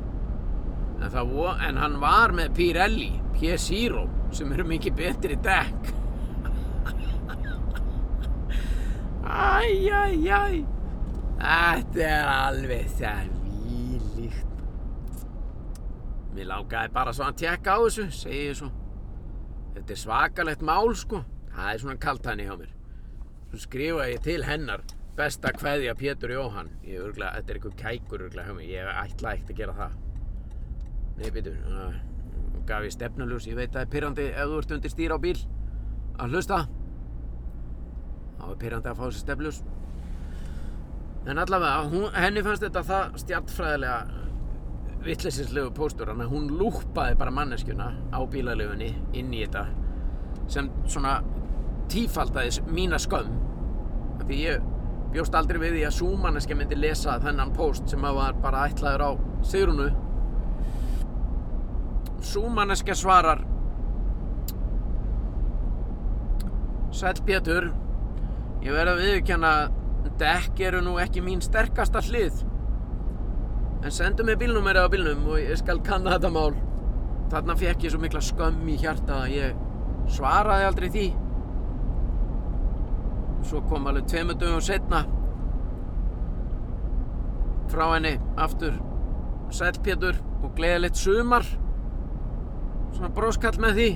[1.04, 1.36] En,
[1.68, 5.90] en hann var með Pirelli P0 sem eru mikið betri dekk
[9.24, 10.56] Æj, æj, æj
[11.38, 13.30] Þetta er alveg það
[13.64, 14.54] vílíkt
[16.34, 18.68] Mér langaði bara svo að tjekka á þessu segi ég svo.
[19.76, 21.20] Þetta er svakalegt mál sko.
[21.54, 22.72] Það er svona kaltæni hjá mér.
[23.52, 24.82] Svo skrifa ég til hennar
[25.14, 26.72] Besta kveðja Pétur Jóhann.
[26.82, 28.66] Ég örgla, þetta er einhver kækur örgla hjá mér.
[28.66, 29.94] Ég ætla ekkert að gera það.
[31.20, 32.00] Nei, Pétur uh,
[32.66, 35.22] Gaf ég stefnuljus Ég veit að það er pyrrandi ef þú ert undir stýra á
[35.22, 35.38] bíl.
[36.18, 36.64] Að hlusta
[38.44, 39.62] Það var pyrrandi að fá þessi stefnuljus
[41.24, 43.94] En allavega, hún, henni fannst þetta það stjartfræðilega
[45.06, 49.62] vittleysinslegu póstur, þannig að hún lúpaði bara manneskjuna á bílalöfunni inn í þetta
[50.52, 51.14] sem svona
[51.92, 53.32] tífaldaðis mína skömm.
[54.20, 54.66] Því ég
[55.14, 59.04] bjóst aldrei við því að súmanneskja myndi lesa þennan póst sem að var bara ætlaður
[59.06, 59.10] á
[59.46, 59.88] Sigrunu
[62.24, 63.44] Súmanneskja svarar
[66.94, 67.70] Sæll Pétur
[68.64, 72.44] ég verð að viðurkenna að dekk eru nú ekki mín sterkasta hlið.
[73.84, 76.54] En sendu mig bílnúmerið á bílnum og ég skal kanna þetta mál.
[77.32, 79.60] Þarna fekk ég svo mikla skömm í hjarta að ég
[80.14, 81.04] svaraði aldrei því.
[83.44, 85.04] Svo kom alveg tveimur dögum setna
[87.74, 88.76] frá henni aftur
[89.54, 91.44] sæll Pétur og gleðilegt sumar.
[92.94, 93.88] Svona bróskall með því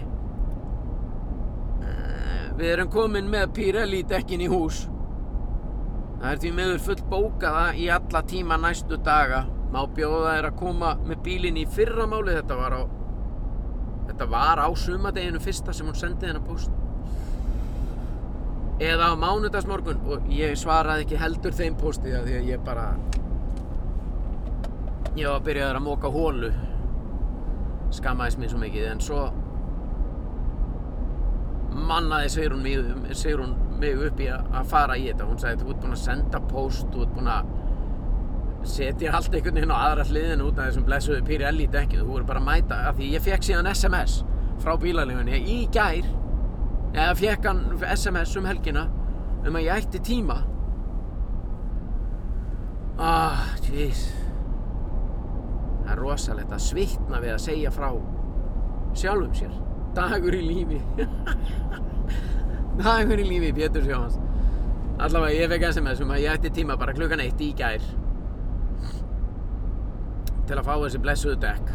[2.59, 4.85] við erum komin með Pirelli dekkin í hús.
[6.19, 9.45] Það er því meður full bókaða í alla tíma næstu daga.
[9.71, 12.83] Má bjóða þær að koma með bílinn í fyrramáli þetta var á
[14.09, 16.73] þetta var á sumadeginu fyrsta sem hún sendi hennar post
[18.81, 22.87] eða á mánudagsmorgun og ég svaraði ekki heldur þeim posti því að ég bara
[25.19, 26.53] ég var að byrja að móka hólu
[27.95, 28.87] skammaðist mér svo mikið.
[28.93, 29.21] En svo
[31.75, 35.29] mannaði Sigrún mig, Sigrún mig upp í að fara í þetta.
[35.29, 37.55] Hún sagði þú ert búinn að senda post þú ert búinn að
[38.69, 42.29] setja allt einhvern veginn á aðra hliðin út af þessum blessuðu Pirelli dekkið þú voru
[42.29, 42.81] bara að mæta.
[42.91, 44.21] Af því ég fekk síðan SMS
[44.63, 46.09] frá bílalífunni í gær
[46.95, 48.89] eða fekk hann SMS um helgina
[49.47, 50.41] um að ég ætti tíma.
[52.99, 54.09] Ah, jeez.
[55.85, 57.93] Það er rosalegt að svitna við að segja frá
[58.99, 60.81] sjálfum sér dagur í lífi.
[62.79, 64.19] Dagur í lífi Pétur Sjóhans
[64.99, 67.83] allavega ég fekk SMS um að ég ætti tíma bara klukkan eitt í gær
[70.49, 71.71] til að fá þessi blessuðu dekk.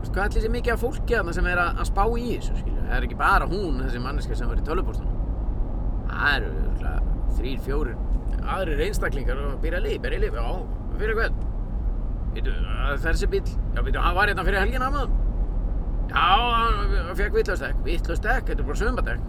[0.00, 2.56] Veistu hvað allir sé mikið af fólki þarna sem er að, að spá í þessu
[2.58, 5.20] skilju það er ekki bara hún þessi manneska sem var í tölvupóstunum
[6.10, 6.96] það eru
[7.36, 7.96] þrír, fjórir
[8.42, 11.42] aðrir einstaklingar og að lifa, byrja að lifa, já, fyrir hvern?
[12.32, 12.54] Veitu,
[13.04, 15.21] þessi bíl, já, veitu, hann var hérna fyrir helgina maður
[16.10, 16.26] Já,
[16.58, 19.22] hann fekk vitlaust dekk, vitlaust dekk, þetta er bara sömbadekk.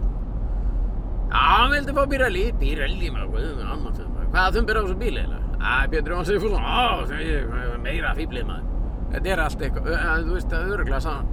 [1.30, 4.28] Já, hann vildi fá Pirelli, Pirelli maður, guðum, annan þumbur.
[4.34, 5.44] Hvaða þumbur á þessu bíli eiginlega?
[5.54, 6.66] Æ, Pétur Jóhann Sigfússon, á,
[7.08, 8.66] það er meira fýblið maður.
[9.14, 9.88] Þetta er allt eitthvað,
[10.26, 11.32] þú veist, það er öruglega sam,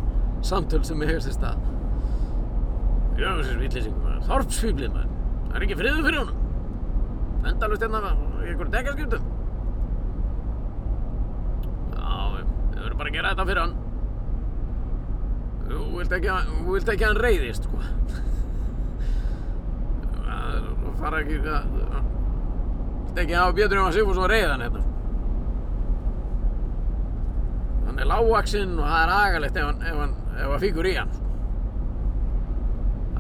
[0.52, 1.68] samtöl sem hefur sér stað.
[3.20, 5.12] Já, þessi vitleysingum maður, þorpsfýblið maður.
[5.52, 6.38] Það er ekki friður fyrir honum.
[7.52, 9.30] Endalust hérna í einhverju dekkaskiptum.
[11.92, 13.80] Já, við verðum bara að gera þetta fyrir hann.
[15.72, 17.78] Þú vilt ekki að, þú vilt ekki að hann reyðist, sko.
[20.28, 21.70] Það fara ekki að,
[23.06, 24.84] vilt ekki að hafa Pétur Jóhann Sigfússon reyðan hérna.
[27.88, 30.94] Hann er lágvaksinn og það er agalegt ef hann, ef hann, ef hann fíkur í
[31.00, 31.18] hann.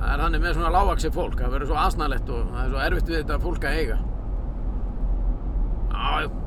[0.02, 2.86] Það er hann með svona lágvaksið fólk, það verður svo asnalett og það er svo
[2.86, 4.00] erfitt við þetta fólk að eiga.
[5.92, 6.41] Já.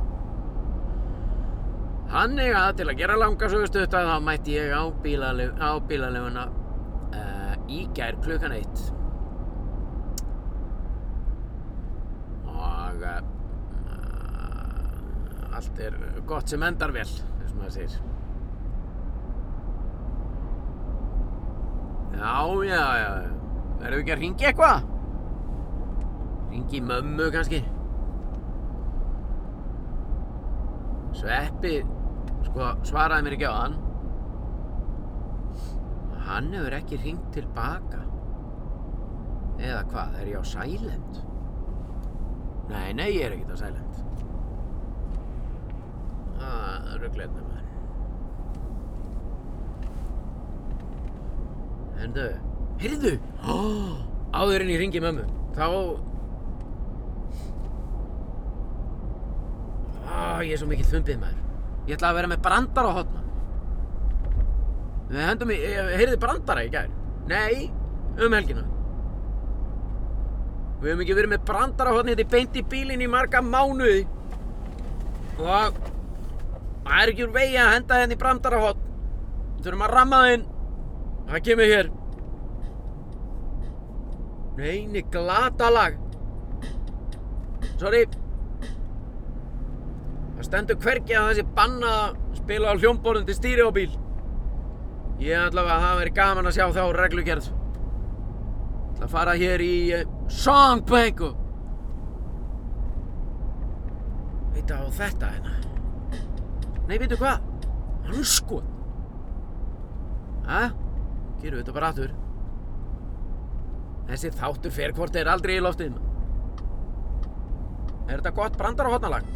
[2.15, 7.81] Þannig að til að gera langa sögustu þetta þá mætti ég á, bílalefuna uh, í
[7.97, 8.83] gær klukkan eitt
[12.47, 13.17] og uh,
[15.59, 15.97] allt er
[16.29, 17.97] gott sem endar vel, eins og maður segir.
[22.15, 22.37] Já,
[22.69, 23.11] já, já,
[23.83, 24.87] verðum við ekki að ringi eitthvað?
[26.55, 27.61] Ringi mömmu kannski?
[31.19, 31.75] Sveppi
[32.55, 33.75] sko, svaraði mér ekki á hann
[36.25, 38.03] hann hefur ekki hringt tilbaka
[39.59, 41.21] eða hvað, er ég á silent?
[42.71, 44.01] Nei, nei, ég er ekkert á silent
[46.39, 47.69] Hvað ruggleirna maður?
[51.99, 52.27] Hendu,
[52.83, 53.15] heyrðu,
[53.51, 53.95] oh,
[54.39, 55.25] áður en ég ringi mömmu,
[55.57, 55.67] þá...
[60.05, 61.44] Ó, ég er svo mikill þumbið maður.
[61.85, 63.23] Ég ætla að vera með brandara á hotna.
[65.11, 65.59] Við hendum í,
[66.01, 66.93] heyrðu brandara í gær?
[67.29, 67.67] Nei,
[68.17, 68.65] um helgina.
[70.81, 73.43] Við höfum ekki verið með brandara á hotni, þetta er beint í bílinn í marga
[73.45, 74.07] mánuði.
[75.43, 75.79] Og
[76.87, 78.89] það er ekki úr vegi að henda henni brandara hotn.
[79.59, 80.49] Við þurfum að ramma það inn.
[81.29, 81.93] Það kemur hér.
[84.55, 85.97] Neini, glata lag.
[87.81, 88.05] Sorry.
[90.45, 93.93] Það stendur hvergi að þessi banna að spila á hljómborðin til stýri á bíl.
[95.25, 97.47] Ég allavega að það veri gaman að sjá þá reglugerð.
[97.49, 99.77] Það ætla að fara hér í
[100.37, 101.39] Songbank og...
[104.53, 105.55] Veit á þetta hérna.
[106.91, 107.47] Nei, veitu hvað?
[108.11, 108.59] Hann sko.
[110.45, 110.61] Hæ?
[111.41, 112.13] Gerum við þetta bara aftur.
[114.11, 115.97] Þessi þáttur fer hvort er aldrei í loftið.
[118.11, 119.33] Er þetta gott brandar á hotnalag?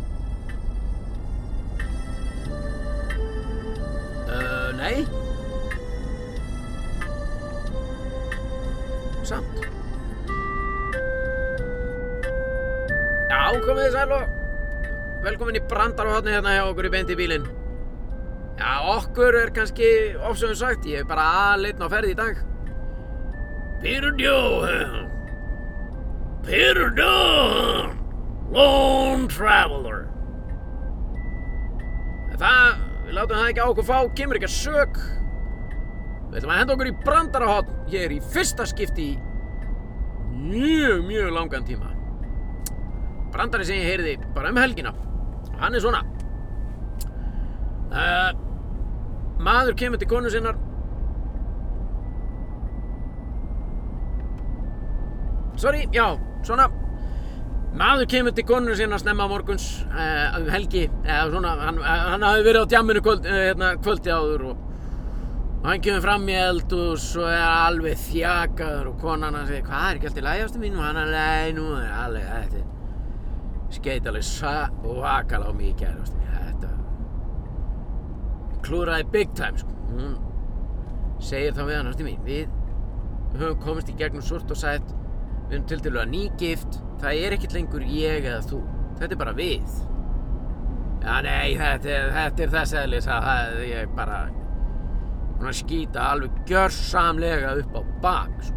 [4.78, 5.04] Nei.
[9.28, 9.64] Samt.
[13.28, 14.24] Já, komið þið sæl og
[15.26, 17.48] velkomin í brandar á hotni hérna hjá okkur í beint í bílinn.
[18.58, 19.90] Já, okkur er kannski
[20.26, 22.40] ofsögum sagt, ég er bara aðleitn á ferð í dag.
[23.82, 25.06] Peter Johan.
[28.50, 30.06] Lone Traveler.
[32.38, 35.00] Það, við látum það ekki á okkur fá, kemur ekki að sök.
[36.28, 39.16] Við ætlum að henda okkur í brandarahotn hér í fyrsta skipti í
[40.38, 41.94] mjög, mjög langan tíma.
[43.32, 44.92] Brandari sem ég heyrði bara um helgina.
[45.58, 46.04] Hann er svona.
[47.88, 48.30] Uh,
[49.40, 50.58] maður kemur til konu sinnar
[55.58, 56.04] Sorry, já,
[56.46, 56.68] svona
[57.76, 62.46] Maður kemur til konu sinna snemma morguns uh, um helgi eða svona, hann, hann hafi
[62.46, 64.62] verið á djamminu kvöld, uh, hérna, kvöldi áður og,
[65.58, 69.84] og hann kemur fram í eldhús og er alveg þjakaður og konan hann segir hvað
[69.90, 73.74] er ekki allt í lægastu mín og hann er nei, nú er alveg þetta er
[73.78, 76.72] skeit alveg svakal á mig í gæri þetta
[78.64, 79.74] klúraði big time sko.
[79.92, 80.16] hún
[81.20, 82.48] segir þá við hann ástu mín við
[83.36, 84.97] höfum komist í gegnum sort og sætt
[85.48, 88.60] við erum til dælu að nýgift það er ekkert lengur ég eða þú.
[88.98, 89.76] Þetta er bara við.
[90.98, 94.18] Já nei þetta er, þetta er þess eðlis að það er bara
[95.38, 98.56] að skýta alveg gjörsamlega upp á bak sko.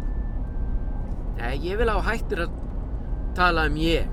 [1.38, 2.56] nei ég vil á hættir að
[3.38, 4.10] tala um ég.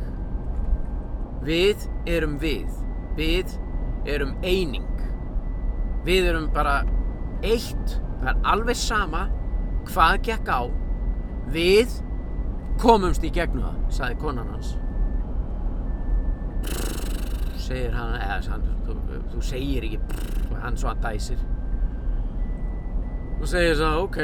[1.43, 2.69] Við erum við.
[3.17, 3.57] Við
[4.07, 4.85] erum eining.
[6.05, 6.83] Við erum bara
[7.43, 7.97] eitt.
[8.19, 9.25] Það er alveg sama
[9.89, 10.61] hvað gekk á.
[11.49, 11.97] Við
[12.79, 14.75] komumst í gegnum það, sagði konan hans.
[17.59, 18.95] Segir hann, eða hann, þú,
[19.33, 21.43] þú segir ekki, prr, hann svo hann dæsir.
[23.39, 24.19] Og segir svo, ok,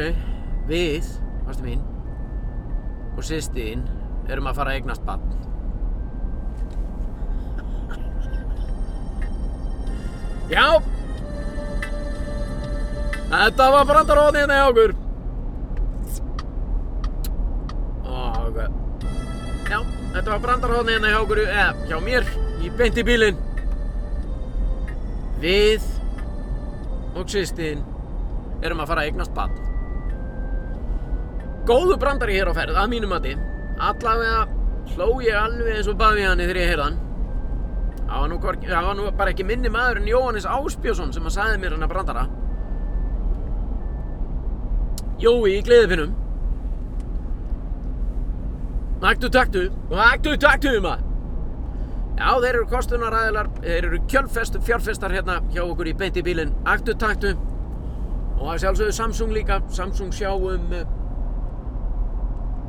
[0.72, 1.12] við,
[1.46, 1.84] varstu mín,
[3.16, 3.86] og sýstiðinn
[4.32, 5.24] erum að fara að eignast bann.
[10.46, 10.78] Já,
[13.32, 15.02] þetta var brandaróðin hérna hjá okkur.
[18.36, 18.58] Og,
[19.70, 19.80] já,
[20.14, 22.28] þetta var brandarhóðni hérna hjá okkur, eða hjá mér,
[22.64, 23.40] í beint í bílinn.
[25.44, 25.86] Við
[27.16, 27.84] og sýstin
[28.66, 29.56] erum að fara að eignast bann.
[31.66, 33.34] Góðu brandari hér á ferð, að mínum mati.
[33.82, 34.46] Allavega
[34.94, 37.00] hló ég alveg eins og baði hann þegar ég heyrði hann.
[38.06, 41.76] Það var, var nú bara ekki minni maður en Jóhannes Áspjósson sem að sagði mér
[41.76, 42.28] hann að brandara.
[45.24, 46.14] Jói í gleðifinnum.
[49.06, 51.02] Taktu, taktu, taktu, taktu maður.
[52.16, 56.54] Já, þeir eru kostunaræðilar, þeir eru kjölfest, fjárfestar hérna hjá okkur í beint í bílinn.
[56.66, 57.36] Aktu, taktu.
[58.40, 60.82] Og að sjálfsögðu Samsung líka, Samsung sjá um uh,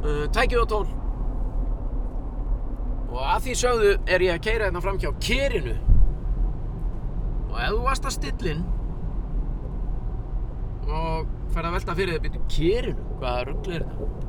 [0.02, 0.84] uh, tækið og tól.
[3.14, 5.78] Og að því sögðu er ég að keira hérna fram hjá kerinu.
[7.46, 8.64] Og ef þú varst að stillinn
[10.86, 14.25] og ferð að velta fyrir þig, byrju, kerinu, hvaða rugl er þetta?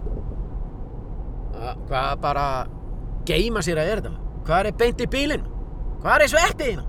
[1.58, 2.46] Hva- Hvað bara
[3.28, 4.14] geima sér að er þetta?
[4.48, 5.46] Hvað er beint í bílinn?
[6.04, 6.86] Hvað er sveppið hérna?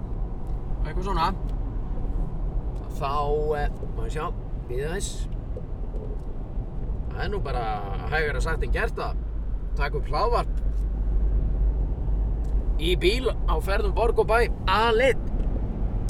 [0.84, 1.28] Eitthvað svona.
[2.98, 3.10] Þá,
[3.56, 3.68] eh,
[4.04, 4.26] ég sjá,
[4.68, 5.28] býða þess.
[7.12, 7.64] Það er nú bara
[8.12, 9.16] hægara sagt en gert að
[9.76, 10.48] taka upp hlaðvarp
[12.78, 15.24] í bíl á ferðum borg og bæ aðleitt.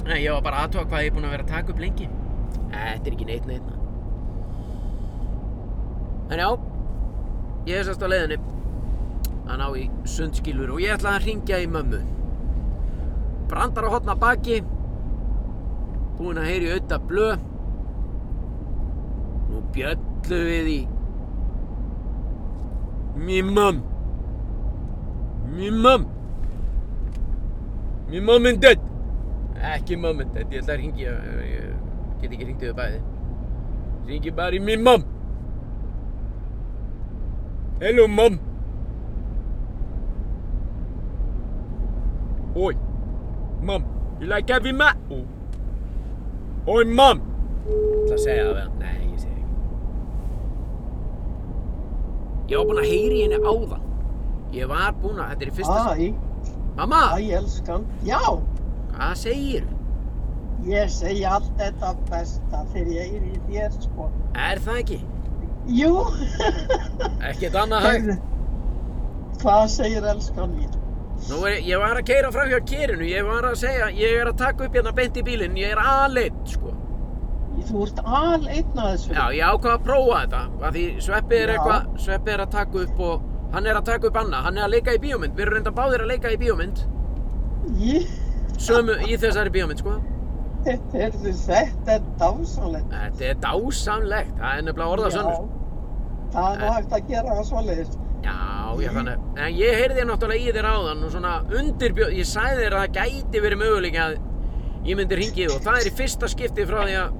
[0.04, 2.08] Nei, ég var bara aðtóa hvað ég er búinn að vera að taka upp lengi.
[2.72, 3.74] Þetta er ekki neitt neitt.
[6.30, 6.50] En já,
[7.66, 8.38] ég er sérst á leiðinni
[9.48, 12.00] að ná í sundskilur og ég ætla að ringja í mömmu.
[13.48, 14.60] Brandar á hotna baki,
[16.18, 17.46] búinn að heyri auðvitað blöð.
[19.48, 20.80] Nú bjöllu við í
[23.42, 23.82] mum
[25.56, 26.06] Mér mum
[28.08, 28.84] Mér mum er dödd
[29.58, 33.00] Ekki er dödd, ég ætla að ringja Ég get ekki ringt yfir bæði.
[34.08, 35.04] Ringi bara í mér mum
[37.80, 38.38] Hello mum.
[42.56, 42.74] Oi.
[43.62, 43.84] Mum,
[44.20, 45.20] you like heavy metal?
[46.66, 47.20] Oi mum.
[48.08, 49.46] Það segja það hann Nei, ég segi ekki.
[52.50, 53.84] Ég var búinn að heyri henni áðan.
[54.56, 56.08] Ég var búinn að, þetta er í fyrsta Æ,
[56.78, 57.86] Mamma, æ, elskan.
[58.06, 58.22] Já,
[58.94, 59.66] hvað segir
[60.66, 64.08] ég segi allt þetta besta þegar ég er í þér, sko.
[64.34, 64.98] Er það ekki?
[65.68, 65.92] Jú,
[67.28, 68.26] Ekkert annað hægt
[69.38, 70.70] hvað segir elskan mín?
[71.28, 74.30] Nú er, ég var að keira frá hjá kerinu, ég var að segja, ég er
[74.30, 76.72] að taka upp hérna beint í bílinn, ég er aðleitt, sko.
[77.68, 79.12] Þú ert al einn að þessu.
[79.14, 82.82] Já, ég ákvað að prófa þetta, af því Sveppi er eitthvað, Sveppi er að taka
[82.84, 85.46] upp og hann er að taka upp annað, hann er að leika í bíómynd, við
[85.46, 86.84] erum reynda báðir að leika í bíómynd,
[87.82, 88.10] Ég,
[88.58, 89.98] sömu í þessari bíómynd, sko.
[90.94, 92.90] Heyrðu, þetta er dásanlegt.
[92.92, 95.48] Þetta er dásamlegt, það er nefnilega orðað sönnur.
[96.34, 97.96] það er nú hægt að gera það svoleiðis.
[98.18, 98.36] Já,
[98.82, 102.76] já, þannig, en ég heyrði náttúrulega í þér áðan og svona undirbjóð, ég sagði þér
[102.76, 104.16] að það gæti verið möguleik að
[104.88, 107.16] ég myndi ringi í þig og það er í fyrsta skipti frá því að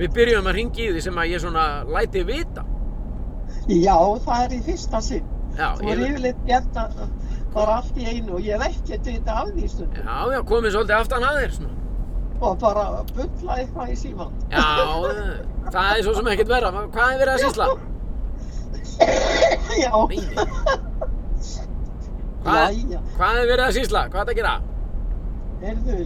[0.00, 1.64] við byrjum að ringi í því sem að ég svona
[1.96, 2.64] læti vita.
[3.70, 3.96] Já,
[4.26, 5.26] það er í fyrsta sinn.
[5.58, 7.00] Já, Þú er yfirleitt gert að
[7.54, 10.04] bara allt í einu og ég hef ekkert vita af því stundum.
[10.06, 11.79] já, já, komið svolítið aftan að þér svona.
[12.40, 14.30] Og bara bulla eitthvað í síman.
[14.48, 14.64] Já,
[15.74, 17.66] það er svo sem ekkert verra, hvað er verið að sýsla?
[19.80, 19.90] Já.
[22.40, 22.78] Hvað,
[23.18, 24.04] hvað er verið að sýsla?
[24.12, 24.54] Hvað er það að gera?
[25.60, 25.98] Heyrðu,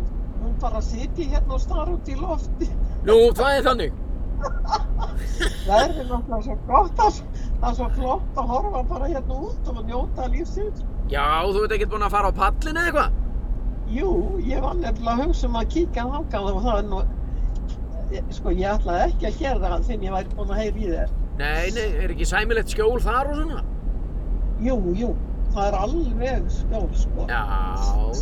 [0.43, 2.68] hún bara siti hérna og starra út í lofti.
[3.07, 4.01] Nú, það er þannig.
[5.64, 7.20] Það er náttúrulega svo gott að
[7.61, 10.82] það er svo flott að horfa bara hérna út og njóta lífsins.
[11.12, 13.20] Já, þú ert ekkert búinn að fara á pallin eða eitthvað?
[13.93, 17.01] Jú, ég var nefnilega að hugsa um að kíkja þangað og það er nú,
[18.14, 20.89] ég- sko ég ætlaði ekki að gera það þegar ég væri búinn að heyra í
[20.95, 21.12] þér.
[21.39, 23.62] Nei, nei, er ekki sæmilegt skjól þar og svona?
[24.64, 25.11] Jú, jú,
[25.55, 27.26] það er alveg skjól, sko.
[27.28, 27.43] Já,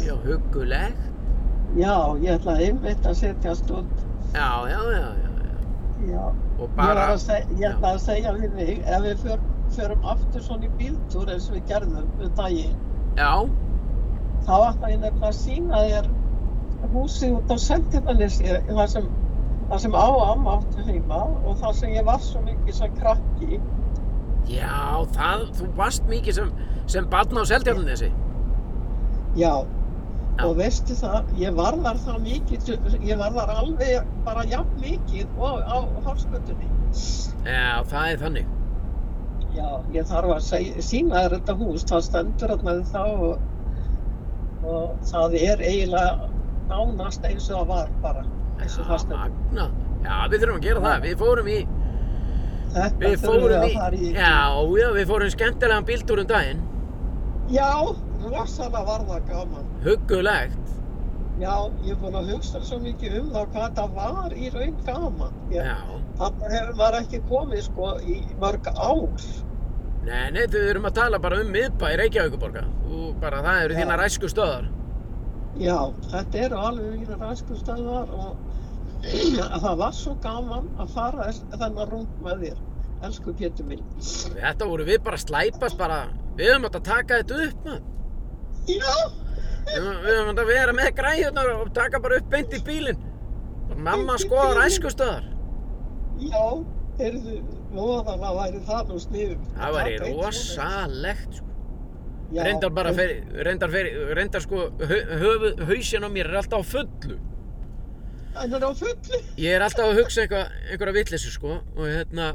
[0.06, 1.08] já, huggulegt.
[1.76, 3.92] Já, ég ætlaði einmitt að setjast út.
[4.34, 5.28] Já, já, já, já, já.
[6.12, 6.24] Já,
[6.58, 9.38] Og ég, bara, að seg, ég ætlaði að segja við þig, ef við för,
[9.76, 12.76] förum aftur svona í bíltúr eins og við gerðum um daginn,
[13.16, 13.30] já,
[14.46, 16.08] þá ætla ég nefnilega að sína þér
[16.92, 19.04] húsið út á Seltjarnanesi þar sem,
[19.84, 23.60] sem á og amma áttu heima og þar sem ég var svo mikið sem krakki
[24.50, 24.72] já,
[25.14, 26.50] það, þú varst mikið sem,
[26.90, 28.10] sem barn á Seldjarnanesi.
[29.38, 29.52] já,
[30.32, 30.46] Já.
[30.48, 32.68] og veistu það, ég var þar það mikið
[33.04, 35.76] ég var þar alveg bara jafn mikið og á
[36.06, 36.68] hálsgötunni
[37.46, 38.50] Já, það er þannig.
[39.52, 43.42] já, ég þarf að sína þér þetta hús það stendur þarna við þá og,
[44.62, 46.28] og það er eiginlega
[46.70, 48.26] nánast eins og það var bara
[48.62, 49.64] eins og það Já.
[50.02, 51.04] Já, við þurfum að gera það.
[51.06, 51.58] Við fórum í,
[52.72, 54.32] þetta við þurfum fórum við í, að fara í já,
[54.82, 56.64] já, við fórum skemmtilegan bíltúr um daginn.
[57.52, 57.70] Já,
[58.24, 59.70] rosalega var það gaman.
[59.84, 60.58] Huggulegt.
[61.40, 64.74] Já, ég er búin að hugsa svo mikið um það hvað það var í raun
[64.86, 65.38] gaman.
[65.54, 66.00] Ég, Já.
[66.18, 69.30] Þannig hefur maður ekki komið sko í mörg ár.
[70.02, 72.62] Nei, nei, við erum að tala bara um miðbæ Reykjavíkuborga.
[72.88, 73.78] Þú bara, það eru Já.
[73.82, 74.64] þína ræsku stöðar.
[75.62, 75.76] Já,
[76.10, 78.36] þetta eru alveg mínu ræskustöðar og
[79.62, 82.60] það var svo gaman að fara þennan rúnd með þér.
[83.02, 83.82] Elsku Pétur minn.
[83.98, 86.00] Þetta voru við bara slæpast bara,
[86.38, 87.82] við höfum átt að taka þetta upp, maður.
[88.70, 88.94] Já,
[89.72, 93.02] Við höfum- átt að vera með græðunar og taka bara upp beint í bílinn.
[93.70, 94.70] Og mamma Beint í skoðar bílinn?
[96.98, 97.36] Já, heyrðu,
[97.72, 99.42] voðalega væri það nú sniðum.
[99.56, 101.48] Það væri rosalegt, sko.
[102.32, 104.70] Já, Reyndar bara og- fyrir, reyndar fyrir, reyndar sko,
[105.68, 107.18] hausin á mér er alltaf á fullu.
[108.34, 109.20] Hann er á fullu.
[109.36, 111.58] Ég er alltaf að hugsa eitthvað, einhverja vitleysu, sko.
[111.76, 112.30] Og hérna,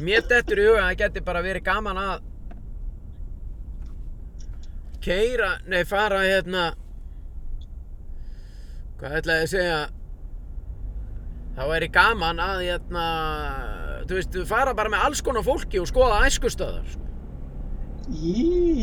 [0.00, 2.20] mér dettur í huga að það geti bara verið gaman að
[5.04, 6.74] keira, nei, fara hérna,
[9.00, 9.80] hvað ætlaði ég að segja,
[11.56, 13.06] það væri gaman að, hérna,
[14.08, 17.00] þú veist, fara bara með alls konar fólki og skoða æskustöðar, sko.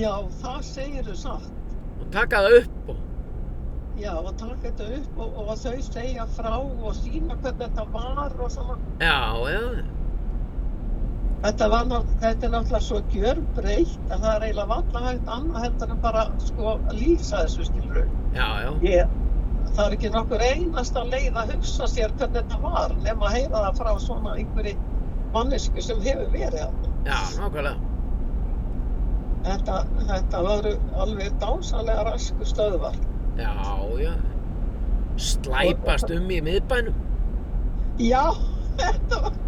[0.01, 1.49] Já, það segir þau satt.
[2.01, 3.01] Og taka það upp og,
[4.01, 8.37] já, og taka þetta upp og, og þau segja frá og sína hvernig þetta var
[8.41, 8.79] og svona.
[9.03, 9.17] Já,
[9.53, 9.65] já,
[11.41, 11.87] Þetta, var,
[12.21, 16.25] þetta er náttúrulega svo gjörbreytt að það er eiginlega valla hægt annað heldur en bara
[16.45, 18.03] sko lýsa þessu skilur.
[18.35, 19.15] já, já, Ég,
[19.75, 23.61] það er ekki nokkur einasta leið að hugsa sér hvernig þetta var nema að heyra
[23.67, 24.73] það frá svona einhverju
[25.35, 26.91] mannesku sem hefur verið þarna.
[27.07, 27.91] já, nákvæmlega.
[29.41, 29.77] Þetta,
[30.09, 32.97] þetta voru alveg dásalega rasku stöðvar.
[33.39, 33.53] Já,
[34.01, 34.11] já.
[35.17, 36.99] Slæpast um í miðbænum.
[38.01, 38.27] Já,
[38.81, 39.39] þetta var...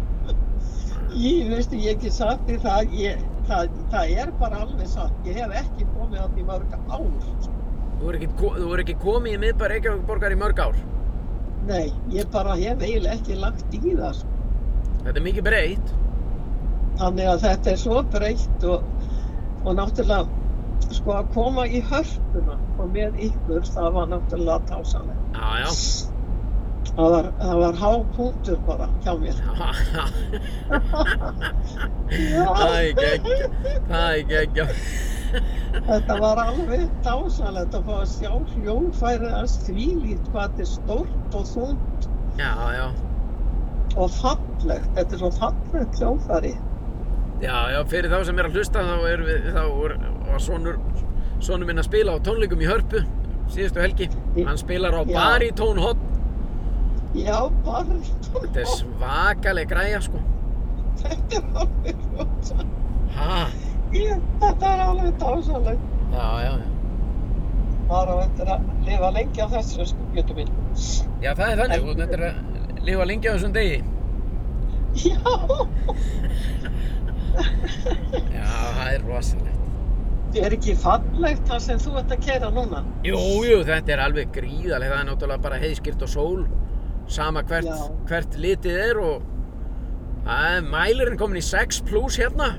[1.14, 5.14] Ég veistu, ég hef ekki sagt því það, ég, það, það er bara alveg satt.
[5.28, 7.53] Ég hef ekki komið þarna í mörg ár.
[8.04, 8.48] Þú er ekki,
[8.82, 10.80] ekki komið í miðbæ Reykjavík í mörg ár.
[11.64, 14.18] Nei, ég bara hef eiginlega ekki lagt í það.
[14.18, 14.32] Sko.
[15.06, 15.92] Þetta er mikið breytt.
[17.00, 18.84] Þannig að þetta er svo breytt og,
[19.64, 25.24] og náttúrulega sko að koma í hörpuna og með ykkur það var náttúrulega tásalega.
[25.32, 25.72] Já, já.
[26.92, 29.36] Það var, það var hápunktur bara hjá mér.
[32.12, 32.44] Já.
[32.60, 33.48] Það er geggja.
[33.88, 34.66] Það er geggja.
[35.88, 41.38] Þetta var alveg dásalegt að fá að sjá hljóðfærið hans þvílít hvað þetta er stórt
[41.40, 42.08] og þungt
[42.38, 42.86] Já, já.
[43.96, 44.88] og fallegt.
[44.96, 46.54] Þetta er svo fallegt hljóðfæri.
[47.42, 49.94] Já, já, fyrir þá sem er að hlusta þá er við, þá er,
[50.30, 50.78] var sonur,
[51.44, 53.02] sonur minn að spila á tónleikum í Hörpu
[53.52, 54.08] síðustu helgi.
[54.38, 55.14] Hann spilar á Já.
[55.18, 56.10] baritónhotn.
[57.14, 57.98] Já, bara
[58.32, 60.22] Þetta er svakaleg græja, sko.
[61.02, 62.64] Þetta er alveg rosa.
[63.14, 63.44] Ha?
[63.94, 65.90] Ég, þetta er alveg dásalegt.
[66.14, 66.70] Já, já, já.
[67.88, 70.52] Bara á eftir að lifa lengi á þessu sko, Björn minn.
[71.22, 71.82] Já, það er þannig.
[71.90, 73.82] og Þetta er að lifa lengi á þessum degi.
[74.94, 75.18] Já,
[77.34, 79.62] Já, það er rosalegt.
[80.34, 82.80] þetta er ekki fallegt það sem þú ert að kera núna.
[83.06, 84.92] Jú, jú, þetta er alveg gríðarlega.
[84.94, 86.44] Það er náttúrulega bara heiðskýrt og sól.
[87.14, 87.68] Sama hvert,
[88.08, 89.26] hvert litið er og
[90.24, 92.54] það er mælirinn komin í 6 plus hérna.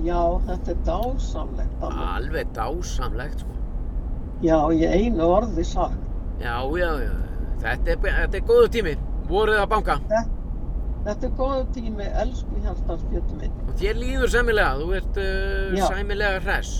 [0.00, 2.04] Já, þetta er dásamlegt alveg.
[2.16, 3.56] Alveg dásamlegt, sko.
[4.40, 5.98] Já, í einu orði sagt.
[6.40, 7.10] Já, já, já.
[7.60, 8.94] Þetta er, þetta er góðu tími.
[9.28, 9.98] Voruð að banka.
[10.08, 10.22] Þetta,
[11.08, 13.58] þetta er góðu tími, elsku hjartans Björn minn.
[13.68, 14.78] Og þér líður sæmilega.
[14.80, 16.72] Þú ert uh, sæmilega hress.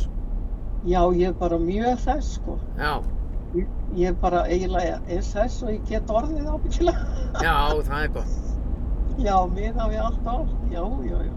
[0.89, 2.57] Já, ég er bara mjög þess sko.
[2.81, 2.95] Já,
[3.51, 3.67] Ég,
[3.99, 7.07] ég er bara eiginlega eins þess og ég get orðið ábyggilega.
[7.43, 8.37] já, það er gott.
[9.21, 10.53] Já, miða við allt allt.
[10.71, 11.33] Já, já, já.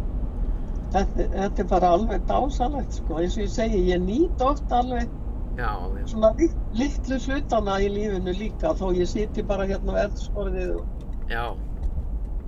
[0.94, 3.18] Þetta, þetta er bara alveg dásalegt sko.
[3.22, 5.10] Eins og ég segi, ég nýt oft alveg
[5.58, 6.06] Já, já.
[6.10, 11.60] svona lit, litlu hlutana í lífinu líka þó ég siti bara hérna á eldskorðið og,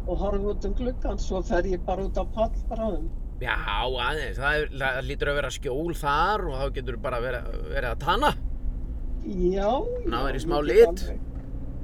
[0.07, 3.05] og horfi út um gluggan svo fer ég bara út á pallbráðum.
[3.41, 4.39] já, aðeins.
[4.39, 8.33] Það, er, það lítur að vera skjól þar og þá getur bara verið, að tanna.
[9.25, 9.71] Já,
[10.05, 11.07] Ná, já, er í smá lit.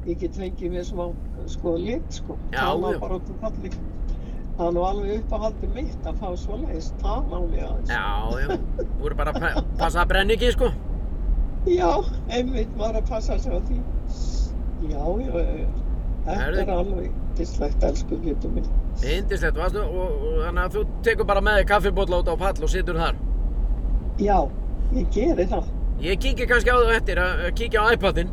[0.10, 1.08] Ég get fengið mér smá
[1.50, 2.38] sko lit sko.
[2.54, 2.66] Já.
[3.02, 3.70] bara út um palli.
[4.58, 7.90] Það er nú alveg uppáhaldið mitt að fá svoleiðis tana á mig aðeins.
[7.90, 8.58] Já, já.
[9.00, 10.70] Þú eru bara að pa- passa að brenna ekki, sko.
[11.72, 11.90] Já,
[12.30, 13.80] einmitt maður að passa sig á því.
[14.92, 15.70] Já, já, já.
[16.26, 16.62] Þetta Herðu.
[16.62, 18.68] er alveg dislegt, elsku hlutum minn.
[19.02, 19.82] Indislegt, varstu?
[19.82, 23.00] Og, og þannig að þú tekur bara með þig kaffibólla út á pall og situr
[23.02, 23.16] þar.
[24.22, 24.38] Já,
[24.94, 25.72] ég geri það.
[26.02, 28.30] Ég kíkir kannski á þú eftir að kíkja á iPadinn.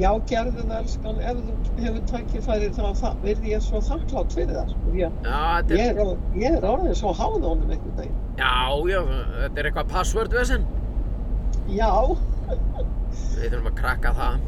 [0.00, 4.54] Já, gerðu það, elskan, ef þú hefur tækifæri þá það, verði ég svo þakklátt fyrir
[4.56, 4.92] það, sko.
[4.96, 8.20] Já, þetta ég, er, ég er orðin svo háð honum einhvern veginn.
[8.38, 8.52] já,
[8.88, 9.00] já,
[9.42, 10.64] þetta er eitthvað password vesen.
[11.68, 11.90] Já,
[13.12, 14.40] Við þurfum að krakka það.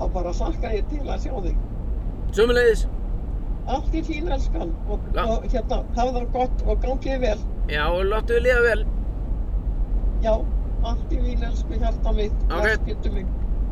[0.00, 1.56] þá bara þakka ég til að sjá þig.
[2.34, 2.86] Sumulegis.
[3.70, 5.22] Allt í fín, elskan, og, Já.
[5.30, 7.38] og hérna, hafa það gott og gangið vel.
[7.70, 8.84] Já, og láttu þið liða vel.
[10.24, 10.32] Já,
[10.90, 12.62] allt í fín, elsku hjarta mitt, Ok.
[12.64, 13.26] bless, getur mig,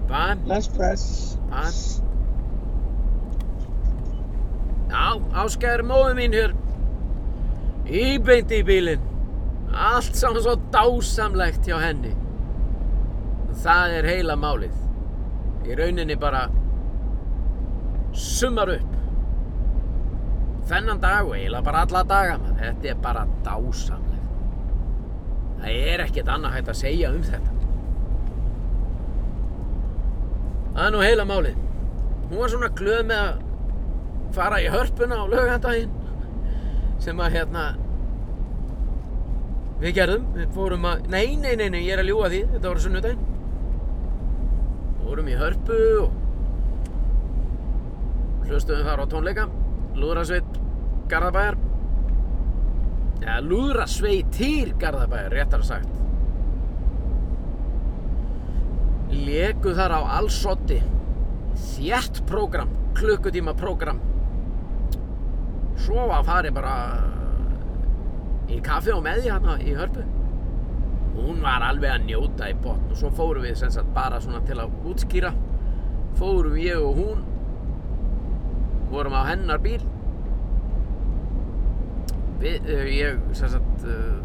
[0.08, 1.04] Bæ, bless, bless.
[1.50, 1.62] bæ.
[4.88, 6.54] Já, Áskæður móðu mín hér.
[7.88, 9.04] Íbeint í bílinn.
[9.72, 12.14] Allt saman svo dásamlegt hjá henni.
[13.64, 14.76] Það er heila málið.
[15.68, 16.46] Í rauninni bara
[18.16, 18.96] summar upp.
[20.68, 22.56] Þennan dag og eiginlega bara alla daga, man.
[22.60, 24.24] þetta er bara dásamlegt.
[25.60, 27.57] Það er ekkert annað hægt að segja um þetta.
[30.74, 31.60] Það er nú heila málið.
[32.28, 33.44] Hún var svona glöð með að
[34.36, 35.94] fara í hörpuna á laugardaginn
[37.02, 37.64] sem að hérna
[39.78, 42.68] við gerðum, við fórum að nei, nei, nei, nei, ég er að ljúga því, þetta
[42.68, 43.22] var á sunnudaginn.
[45.04, 46.10] Fórum í hörpu og
[48.48, 49.44] hlustuðum þar á tónleika.
[49.98, 50.58] Lúðrasveit
[51.08, 51.56] Garðabæjar.
[53.22, 56.07] Eða Lúðrasveitir Garðabæjar, réttar sagt
[59.12, 60.78] Leku þar á allsotti.
[61.58, 64.00] Þjætt prógram, klukkutíma prógram.
[65.78, 66.74] Svo var farið bara
[68.48, 70.04] í kaffi og meði hérna í hörpu.
[71.18, 74.42] Hún var alveg að njóta í botn og svo fórum við sem sagt bara svona
[74.46, 75.32] til að útskýra.
[76.18, 77.24] Fórum ég og hún,
[78.92, 79.80] vorum á hennar bíl.
[82.38, 84.18] Við, uh, ég sem sagt, uh,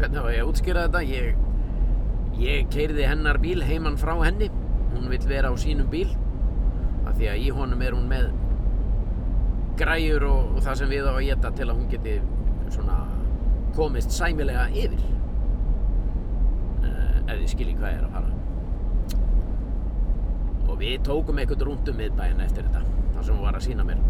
[0.00, 1.04] hvernig var ég að útskýra þetta?
[1.06, 1.38] Ég,
[2.40, 4.50] ég keyrði hennar bíl heimann frá henni.
[4.94, 6.08] Hún vill vera á sínum bíl.
[7.06, 8.30] Af því að í honum er hún með
[9.80, 12.14] græjur og, og það sem við á að geta til að hún geti
[12.70, 12.96] svona
[13.76, 15.00] komist sæmilega yfir
[16.84, 18.30] uh, ef þið skiljið hvað ég er að fara
[20.70, 22.82] og við tókum eitthvað rúnt um miðbæinn eftir þetta
[23.14, 24.00] þar sem hún var að sína mér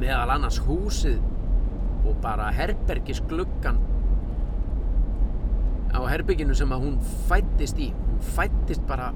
[0.00, 1.20] meðal annars húsið
[2.02, 3.78] og bara herbergisgluggan
[5.92, 7.90] á herberginu sem að hún fættist í.
[7.92, 9.10] Hún fættist bara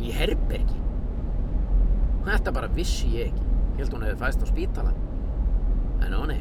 [0.00, 0.78] í herbergi.
[2.26, 3.44] Þetta bara vissi ég ekki.
[3.78, 4.94] Ég held hún hefði fæst á spítala.
[6.04, 6.40] En ó nei.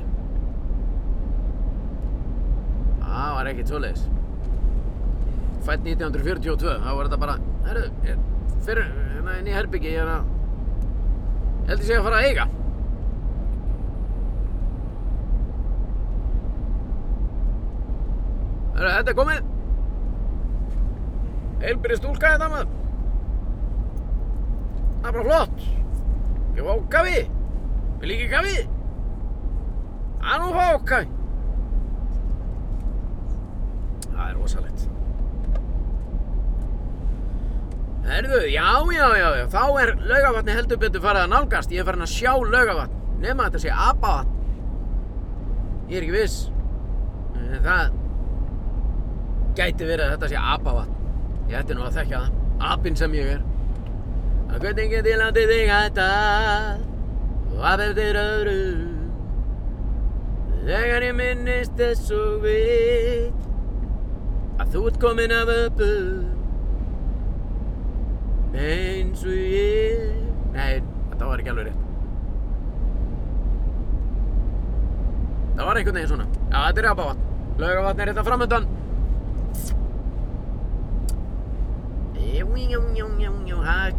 [3.04, 4.08] Það var ekkert svoleiðis.
[5.66, 7.38] Fætt 1942 þá var þetta bara
[7.68, 7.88] herru,
[8.66, 10.30] fyrir hérna inn í herbyggi ég er að
[11.70, 12.46] held ég sé að fara að eiga
[18.80, 19.54] þetta er komið.
[21.60, 22.74] Heilbyrði stúlka þetta maður.
[25.00, 25.64] Það er bara flott.
[26.56, 27.22] Ég fá kaffi.
[28.00, 28.60] Vil ekki kaffi.
[30.20, 31.16] Það nú fá kaffi
[34.20, 34.86] það er rosalegt.
[38.10, 41.74] Herðu, já, já, já, já, þá er laugavatni heldur betur farið að nálgast.
[41.74, 44.36] Ég er farin að sjá laugavatn, nema að þetta sé apavatn.
[45.90, 46.40] Ég er ekki viss.
[47.66, 47.98] Það
[49.60, 50.96] gæti verið að þetta sé apavatn.
[51.50, 52.38] Ég ætti nú að þekka það.
[52.70, 53.44] Apinn sem ég er.
[54.50, 56.08] Að get ég látið þig hætta
[57.50, 58.64] og af eftir öðru.
[60.70, 63.48] Þegar ég minnist þess og veit
[64.60, 65.92] að þú ert komin af öpu
[68.60, 70.18] eins og ég
[70.54, 70.82] Nei,
[71.12, 71.86] þetta var ekki alveg rétt
[75.56, 77.26] Það var einhvern veginn svona Já, þetta er Apavatn
[77.60, 78.70] Laugavatn er þetta framöndan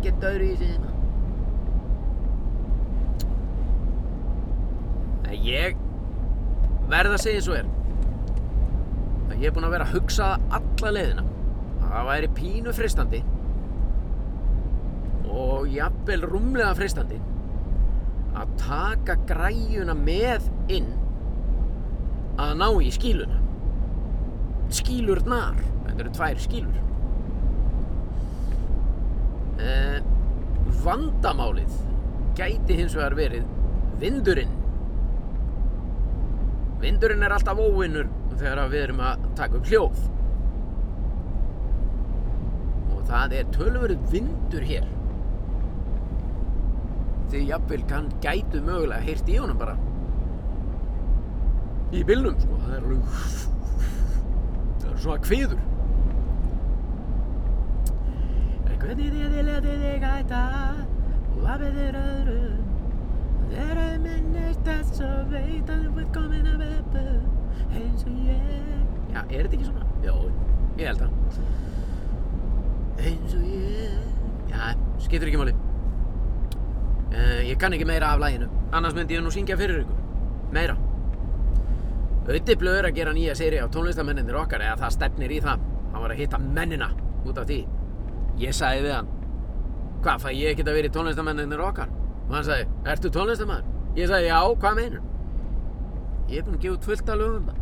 [0.00, 0.88] Getur öðru í síðan
[5.40, 5.76] Ég
[6.90, 7.68] verð að segja svo er.
[9.30, 11.24] Að ég er búinn að vera að hugsa alla leiðina.
[11.80, 13.20] Að það væri pínu fristandi
[15.30, 17.20] og jafnvel rúmlega freistandi
[18.36, 20.90] að taka græjuna með inn
[22.40, 23.38] að ná í skíluna
[24.74, 26.89] skílurnar þetta eru tvær skílur
[29.60, 29.98] eh,
[30.84, 31.74] vandamálið
[32.38, 33.44] gæti hins vegar verið
[34.00, 34.54] vindurinn.
[36.80, 38.08] Vindurinn er alltaf óvinnur
[38.40, 40.00] þegar við erum að taka upp hljóð.
[42.94, 44.88] Og það er tölverið vindur hér.
[47.30, 49.76] Því jafnvel kann gætu mögulega heyrt í honum bara.
[51.94, 52.56] Í bylnum sko.
[52.64, 52.88] Það er
[54.80, 55.60] það er svona kviður
[58.69, 60.42] en hvernig þið þið letið þig hætta
[61.30, 62.60] og að þér öðrum
[63.50, 67.06] þegar þið minnist þess og veit að þú ert komin af öpu
[67.70, 68.44] eins og ég
[69.14, 69.84] já, er þetta ekki svona?
[70.04, 70.14] já,
[70.80, 71.12] ég held það
[73.08, 73.98] eins og ég
[74.52, 74.62] já,
[75.06, 75.56] skiptur ekki máli
[77.10, 79.96] Uh, ég kann ekki meira af læginu, annars myndi ég nú syngja fyrir ykkur.
[80.54, 80.76] Meira.
[82.30, 85.64] Ötti blöður að gera nýja séri á tónlistamenninir okkar, eða það stefnir í það.
[85.90, 86.92] Hann var að hitta mennina
[87.26, 87.58] út af því.
[88.38, 89.08] Ég sagði við hann,
[90.04, 91.90] hvað fæ ég ekkert að vera í tónlistamenninir okkar?
[92.28, 93.72] Og hann sagði, ertu tónlistamenn?
[93.98, 95.08] Ég sagði, já, hvað meinur?
[96.30, 97.58] Ég er búinn að gefa út fullt af lögum það.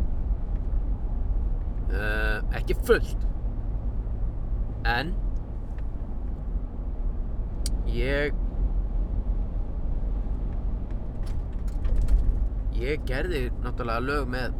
[1.89, 3.25] Uh, ekki fullt.
[4.89, 5.15] En,
[7.89, 8.37] ég
[12.79, 14.53] ég gerði náttúrulega lög með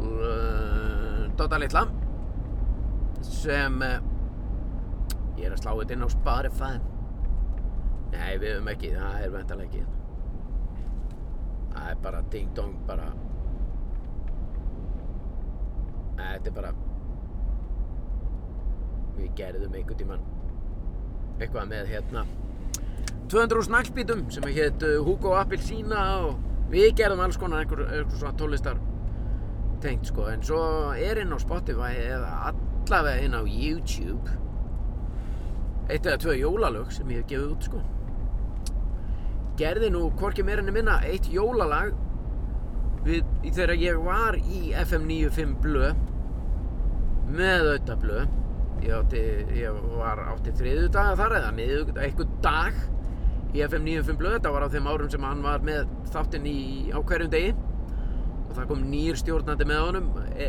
[0.00, 1.84] uh, Dóta Litla
[3.26, 3.98] sem uh,
[5.38, 6.72] ég er að slá þetta inn á Spotify.
[8.12, 9.84] Nei við höfum ekki það er vendalega ekki
[11.72, 13.08] það er bara ding dong bara.
[16.18, 16.72] Þetta er bara
[19.16, 20.22] við gerðum einhvern tíman
[21.40, 22.22] eitthvað með hérna
[23.32, 26.40] 200 snakkbítum sem heit Hugo Appelsína og
[26.72, 28.80] við gerðum alls konar einhver, einhver svona tónlistar
[29.82, 30.28] tengt sko.
[30.30, 30.60] En svo
[30.94, 32.52] er inn á Spotify eða
[32.82, 34.38] allavega inn á YouTube.
[35.90, 37.82] Eitt eða tvö jólalög sem ég hef gefið út sko.
[39.60, 41.92] Gerði nú hvorki meira enn minna eitt jólalag
[43.06, 45.90] við, þegar ég var í FM 95 blö
[47.32, 48.22] með auðvitað blö.
[48.82, 49.20] Ég, átti,
[49.60, 51.52] ég var átti þriðu daga þar eða
[52.02, 52.80] eitthvað dag
[53.52, 54.32] í FM 95 blö.
[54.38, 56.58] Þetta var á þeim árum sem hann var með þáttinn í,
[56.90, 57.52] á hverjum degi.
[58.48, 60.48] Og það kom nýr stjórnandi með honum e,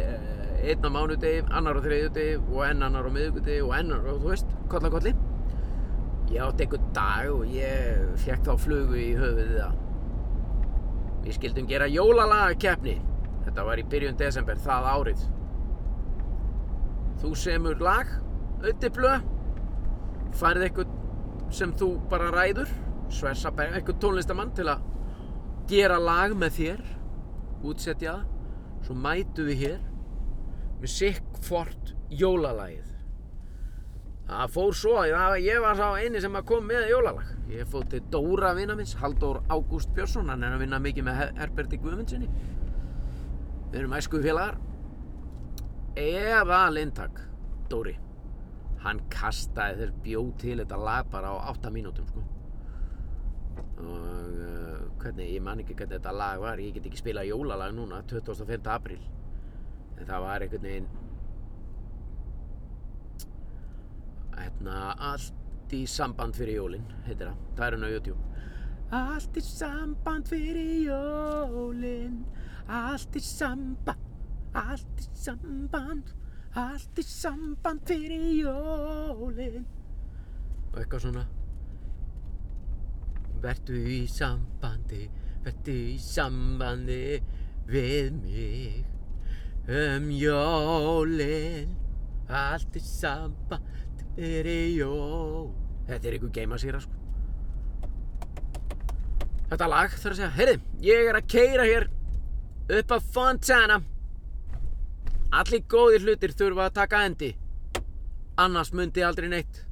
[0.64, 4.32] einn á mánudegi, annar á þriðjudegi og enn annar á miðugudegi og ennar og þú
[4.32, 5.14] veist, kolla kolli
[6.34, 9.82] ég átti einhvern dag og ég fekk þá flugu í höfuðið að
[11.24, 12.98] við skildum gera jólalagakeppni.
[13.44, 15.22] Þetta var í byrjun desember það árið.
[17.22, 18.10] Þú semur lag
[18.64, 19.30] auðvitað
[20.34, 22.70] færið eitthvað sem þú bara ræður
[23.14, 24.84] sversa eitthvað tónlistamann til að
[25.70, 26.86] gera lag með þér
[27.64, 29.93] útsetja það svo mætu við hér
[30.84, 32.90] með sikkfort jólalagið
[34.28, 37.86] það fór svo að ég var sá eini sem að kom með jólalag ég fóð
[37.94, 41.80] til Dóra vinna minns Halldór Ágúst Björnsson hann er að vinna mikið með Her- Herberti
[41.84, 42.30] Guðmundsinni
[43.72, 44.60] við erum æsku félagar
[46.00, 47.24] eða lintak
[47.72, 47.96] Dóri
[48.84, 52.24] hann kastaði þess bjóð til þetta lag bara á 8 mínútum sko.
[53.80, 57.76] og uh, hvernig, ég man ekki hvernig þetta lag var ég get ekki spilað jólalag
[57.76, 58.68] núna 25.
[58.68, 59.04] apríl
[59.98, 60.92] en það var einhvern veginn
[64.38, 64.78] hérna
[65.12, 68.32] allt í samband fyrir jólin heitir það, það er hann á YouTube.
[68.94, 72.18] Allt í samband fyrir jólin
[72.70, 74.12] allt í samband
[74.54, 76.12] allt í samband
[76.54, 79.66] allt í samband fyrir jólin.
[80.74, 81.26] Og eitthvað svona
[83.44, 85.02] Vertu í sambandi,
[85.44, 87.18] vertu í sambandi
[87.68, 88.93] við mig
[89.68, 91.72] um jólin
[92.28, 95.52] allt í sambandi fyrir jól.
[95.88, 97.00] Þetta er einhver geimasýra sko.
[99.52, 101.88] Þetta lag þarf að segja, heyrði, ég er að keira hér
[102.80, 103.80] upp að Fontana.
[105.34, 107.32] Allir góðir hlutir þurfa að taka endi.
[108.42, 109.64] Annars mundi aldrei neitt.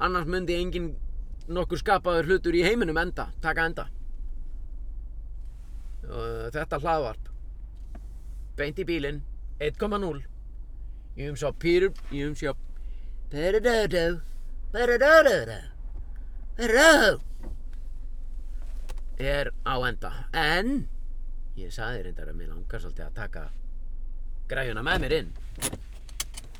[0.00, 0.92] Annars mundi engin
[1.50, 3.88] nokkur skapaður hlutur í heiminum enda, taka enda.
[6.54, 7.29] Þetta hlaðvarp
[8.60, 9.22] Beint í bílinn.
[9.64, 10.20] 1.0
[11.16, 12.52] Ég umsjá Pýrum Ég umsjá
[13.32, 14.20] Peridódó
[14.72, 15.56] Peridódó
[16.58, 17.20] Peridó
[19.16, 20.12] Er á enda.
[20.32, 20.88] En
[21.56, 23.46] Ég sagði reyndar að mér langar svolítið að taka
[24.52, 25.32] græjuna með mér inn.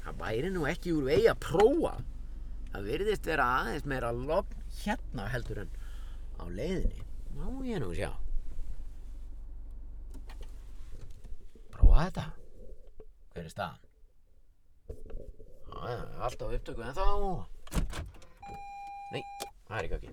[0.01, 1.95] Það væri nú ekki úr vegi að prófa.
[2.73, 5.71] Það virðist vera aðeins meira logn hérna heldur en
[6.41, 7.07] á leiðinni.
[7.37, 8.13] Má ég nú sjá
[11.81, 12.27] prófa þetta
[13.35, 13.83] hver er staðan
[15.71, 17.07] Já, já, allt á upptöku en þá
[19.11, 19.23] nei,
[19.69, 20.13] það er ekki ekki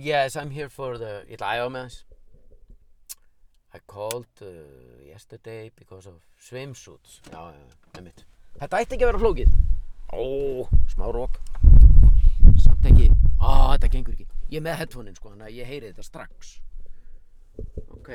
[0.00, 2.06] yes, I'm here for the ég ætla að æfa með þess
[3.72, 4.46] I called uh,
[5.06, 7.20] yesterday because of swimsuits.
[7.30, 7.52] Já,
[7.94, 8.24] einmitt.
[8.58, 9.52] Þetta ætti ekki að vera flókið.
[10.10, 10.24] Ó,
[10.90, 11.38] smá rók.
[12.64, 13.06] Samt ekki.
[13.38, 14.26] Á, þetta gengur ekki.
[14.50, 16.56] Ég er með headphone-in sko, þannig að ég heyri þetta strax.
[17.94, 18.10] Ok.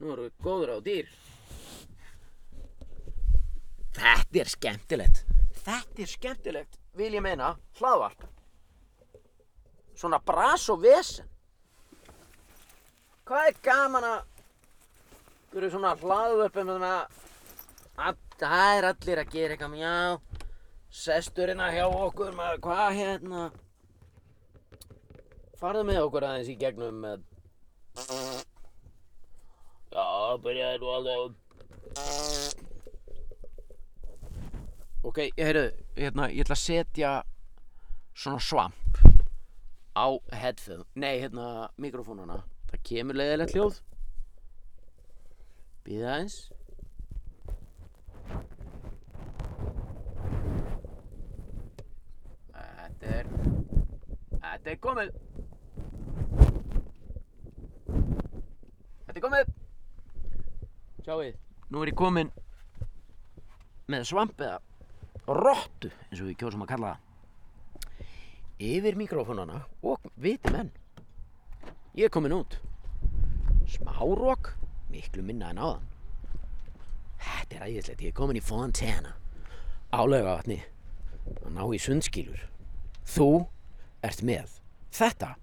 [0.00, 1.12] Nú erum við góður á dýr.
[3.94, 5.24] Þetta er skemmtilegt.
[5.64, 8.26] Þetta er skemmtilegt, vil ég meina, hlaðvarp.
[9.94, 11.30] Svona bras og vesen.
[13.24, 14.22] Hvað er gaman að
[15.54, 16.94] Hverju svona hlaðvörpum með svona
[18.02, 19.92] að það er allir að gera eitthvað já
[20.90, 23.42] sesturina hjá okkur maður hvað hérna
[25.60, 27.22] farðu með okkur aðeins í gegnum með
[28.02, 28.40] já byrjaði nú
[29.62, 29.83] alveg
[35.06, 35.64] ok, heyrðu
[35.94, 37.12] hérna, ég ætla að setja
[38.18, 38.98] svona svamp
[39.94, 42.40] á headphone nei, hérna, mikrofónuna.
[42.72, 43.78] Það kemur leiðilegt hljóð.
[45.86, 46.38] Býða aðeins.
[52.50, 53.34] Þetta er
[54.42, 55.20] þetta er komið.
[59.04, 59.54] Þetta er komið
[61.04, 61.34] sjáuð
[61.70, 62.30] nú er ég komin
[63.92, 64.60] með svamp eða
[65.28, 70.72] rottu eins og við kjósum að kalla það yfir mikrofónana og viti menn
[71.94, 72.56] Ég er komin út.
[73.70, 74.56] Smárók,
[74.90, 75.84] miklu minna en áðan.
[77.22, 79.14] Þetta er æðislegt, ég er komin í Fontana.
[79.94, 80.58] Álega vatni.
[81.44, 82.42] Að ná í sundskýlur.
[83.06, 83.30] Þú
[84.02, 84.58] ert með.
[84.90, 85.36] Þetta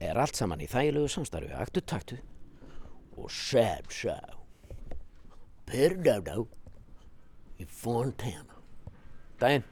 [0.00, 2.22] er allt saman í þægilegu samstarfi, aktu taktu.
[3.20, 4.39] og Sam Sá
[5.70, 6.46] Bernardo
[7.60, 8.58] í Fontana.
[9.40, 9.64] Daginn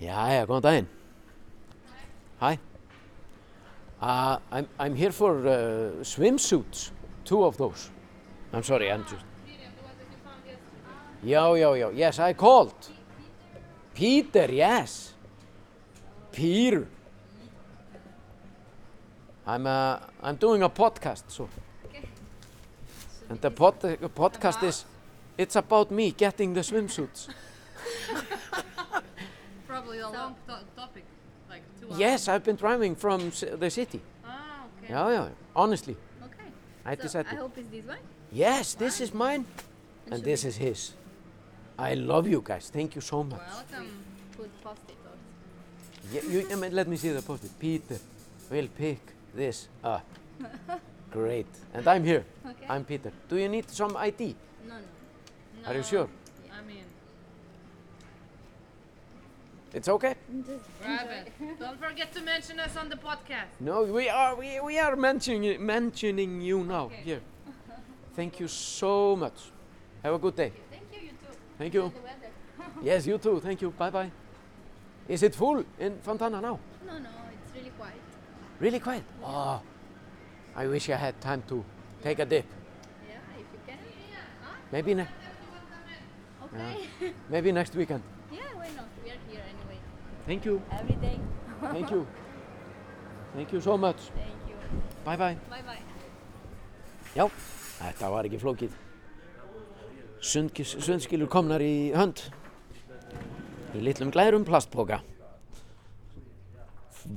[0.00, 0.88] Jæja, góðan daginn
[2.40, 2.58] Hi.
[4.00, 6.90] Uh, I'm, I'm here for uh, swimsuits
[7.24, 7.90] Two of those.
[8.52, 9.24] I'm sorry, I'm just
[11.22, 12.74] Já, já, já, yes, I called.
[13.92, 15.14] Peter, yes.
[16.32, 16.88] Peter.
[19.46, 21.48] I'm, uh, I'm doing a podcast, so
[23.30, 23.80] and the pod
[24.14, 24.84] podcast is
[25.38, 27.28] it's about me getting the swimsuits.
[29.66, 31.04] Probably a long to topic,
[31.48, 31.62] like.
[31.96, 34.00] Yes, I've been driving from the city.
[34.24, 34.92] Ah, okay.
[34.92, 35.96] Yeah, yeah, honestly.
[36.24, 36.50] Okay.
[36.84, 37.32] I So decided.
[37.32, 37.98] I hope it's this one.
[38.32, 39.44] Yes, this is mine
[40.06, 40.92] and should this is his.
[41.78, 42.68] I love you guys.
[42.68, 43.40] Thank you so much.
[43.40, 44.04] Welcome.
[44.36, 44.96] Put post-it.
[46.12, 47.52] Yeah, you, I mean, let me see the post-it.
[47.58, 47.98] Peter
[48.50, 49.00] will pick
[49.34, 50.04] this up.
[51.10, 51.46] Great.
[51.74, 52.24] And I'm here.
[52.46, 52.66] Okay.
[52.68, 53.12] I'm Peter.
[53.28, 54.36] Do you need some ID?
[54.68, 55.68] No, no.
[55.68, 56.08] Are you No, sure?
[56.52, 56.84] I mean,
[59.72, 60.14] It's okay?
[60.46, 61.32] Just grab it.
[61.60, 63.50] Don't forget to mention us on the podcast.
[63.60, 67.02] No, we are we, we are mentioning mentioning you now Okay.
[67.04, 67.20] here.
[68.16, 69.38] Thank you so much.
[70.02, 70.52] Have a good day.
[70.70, 71.36] Thank you, you too.
[71.58, 71.82] Thank you.
[71.94, 72.30] The weather.
[72.82, 73.40] Yes, you too.
[73.40, 73.70] Thank you.
[73.70, 74.10] Bye bye.
[75.08, 76.58] Is it full in Fontana now?
[76.86, 77.08] No, no,
[77.44, 78.00] it's really quiet.
[78.60, 79.04] Really quiet.
[79.24, 79.60] Oh,
[80.56, 81.64] I wish I had time to
[82.02, 82.44] take a dip.
[83.08, 83.78] Yeah, if you can.
[84.72, 85.08] Maybe ne-
[86.52, 87.12] Okay.
[87.30, 88.02] maybe next weekend.
[88.32, 88.88] Yeah, why not?
[89.04, 89.78] We are here anyway.
[90.26, 90.60] Thank you.
[90.72, 91.20] Every day.
[91.62, 92.06] Thank you.
[93.34, 93.96] Thank you so much.
[94.14, 94.56] Thank you.
[95.04, 95.36] Bye bye.
[95.48, 95.78] Bye bye.
[97.14, 97.26] Já,
[97.80, 98.74] þetta var ekki flókið.
[100.22, 102.20] Sundskilur komnar í hönd.
[103.74, 105.00] Í litlum glærum plastpoka.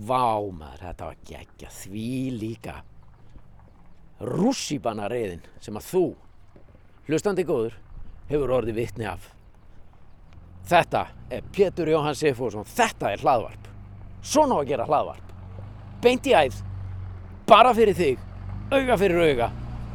[0.07, 2.07] Vá maður, þetta var geggja því
[2.39, 2.77] líka.
[4.23, 6.03] Rússíbana reyðin sem að þú,
[7.09, 7.73] hlustandi góður,
[8.29, 9.31] hefur orðið vitni af.
[10.69, 13.67] Þetta er Pétur Jóhann Sifússon, þetta er hlaðvarp.
[14.23, 15.33] Svona á að gera hlaðvarp.
[16.03, 16.61] Beint í æð,
[17.49, 18.23] bara fyrir þig,
[18.71, 19.49] auga fyrir auga,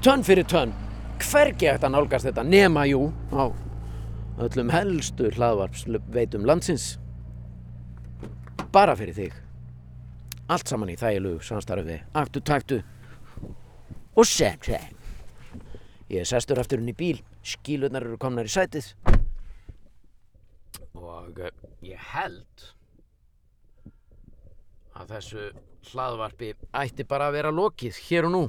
[0.04, 0.76] tönn fyrir tönn,
[1.24, 3.48] hvergi hægt að nálgast þetta nema jú á
[4.44, 6.92] öllum helstu hlaðvarpsveitum landsins.
[8.72, 9.34] Bara fyrir þig.
[10.48, 12.82] Allt saman í þægilegu samstarfi, aktu taktu
[14.16, 14.94] og sem sem.
[16.08, 18.94] Ég er sestur aftur inn í bíl, skílunar eru komnar í sætið
[20.98, 21.52] og eh,
[21.86, 22.64] ég held
[24.98, 25.44] að þessu
[25.92, 28.42] hlaðvarpi ætti bara að vera lokið hér og nú.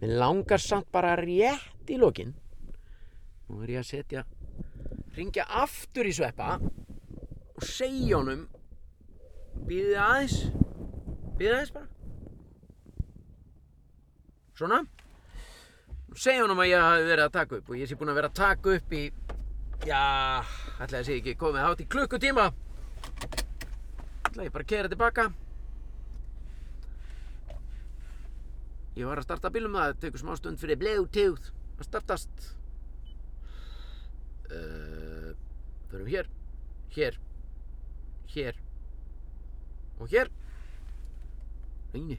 [0.00, 2.34] Mér langar samt bara rétt í lokin.
[3.48, 4.24] Nú er ég að setja,
[5.16, 8.44] ringja aftur í sveppa og segja honum,
[9.66, 10.40] býðið aðeins,
[11.38, 11.95] býðið aðeins bara.
[14.56, 14.82] Svona.
[16.16, 18.30] Segja honum að ég hafi verið að taka upp og ég sé búinn að vera
[18.32, 19.02] að taka upp í,
[19.84, 20.04] já,
[20.80, 22.46] ætla að segja ekki, komið hátt í klukkutíma.
[24.36, 25.26] ætla ég bara að kera tilbaka
[28.96, 32.46] ég var að starta bílum það tekur smá stund fyrir bluetooth að startast
[34.52, 35.32] uh,
[35.90, 36.30] förum hér
[36.96, 37.18] hér
[38.32, 38.60] hér
[40.00, 40.32] og hér
[41.92, 42.16] eini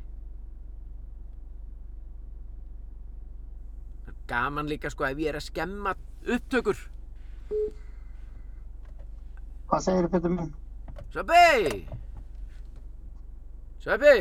[4.05, 5.95] það er gaman líka sko ef ég er að skemma
[6.27, 6.77] upptökur
[9.67, 10.51] Hvað segir þið Petur minn?
[11.11, 11.87] Sveppi
[13.83, 14.15] Sveppi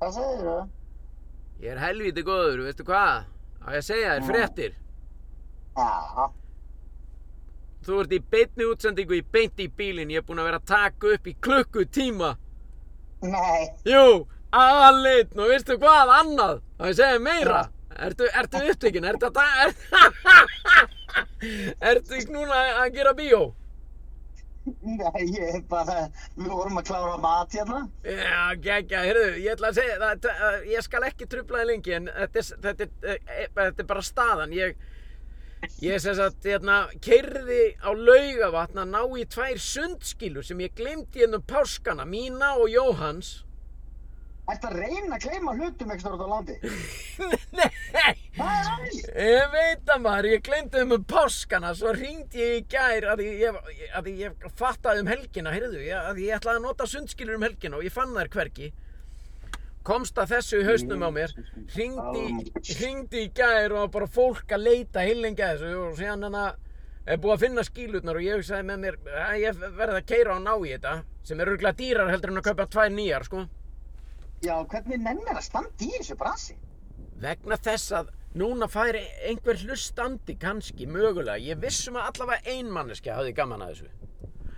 [0.00, 0.64] Hvað segir þið?
[1.64, 3.22] Ég er helvíti góður, veistu hvað?
[3.64, 4.26] Á ég að segja þér Já.
[4.28, 4.74] fréttir.
[5.76, 6.26] Já,
[7.86, 10.10] Þú ert í beinni útsendingu í beint í bílinn.
[10.12, 12.30] Ég er búinn að vera að taka upp í klukkutíma.
[13.22, 16.60] nei, Jú, aðalitn og veistu hvað annað?
[16.76, 17.62] Á ég að segja þér meira.
[18.06, 19.04] Ertu, ertu upptökin?
[19.08, 19.70] Ertu að ta- er,
[21.92, 23.44] Ertu núna að gera bíó?
[24.82, 27.84] nei, ég er bara, við vorum að klára mat hérna.
[28.02, 31.94] Já, geggja, heyrðu, ég ætla að segja það, það, ég skal ekki trubla þig lengi
[32.00, 34.76] en þetta er, þetta er, e, þetta er bara staðan, ég,
[35.84, 41.22] ég sem sagt, hérna, keirði á laugavatn að ná í tvær sundskílur sem ég glemdi
[41.22, 43.36] hérna um páskana, mína og Jóhans.
[44.46, 46.54] Ætti að reyna að kleima hlutum ekki stórt á landi.
[47.58, 47.70] Nei,
[48.36, 48.98] Það er aðeins.
[49.26, 53.22] ég veit að maður, ég glemdi um um páskana, svo ringdi ég í gær að
[53.26, 53.58] ég,
[53.98, 57.88] að ég fattaði um helgina, heyrðu, að ég ætlaði að nota sundskílur um helgina og
[57.88, 58.70] ég fann þær hvergi.
[59.86, 61.34] Komst að þessu í hausnum á mér,
[61.74, 66.62] ringdi, í gær og bara fólk að leita heilengi að þessu og síðan hann að
[67.06, 70.34] er búið að finna skílutnar og ég sagði með mér að ég verði að keira
[70.34, 70.94] og ná í þetta
[71.26, 73.44] sem er örgulega dýrar heldur en að kaupa tvær nýjar sko
[74.44, 76.56] Já, hvernig nennir að standa í þessu brasi?
[77.22, 81.38] Vegna þess að núna færi einhver hlustandi kannski, mögulega.
[81.40, 83.92] Ég vissum að allavega ein manneskja hafði gaman að þessu.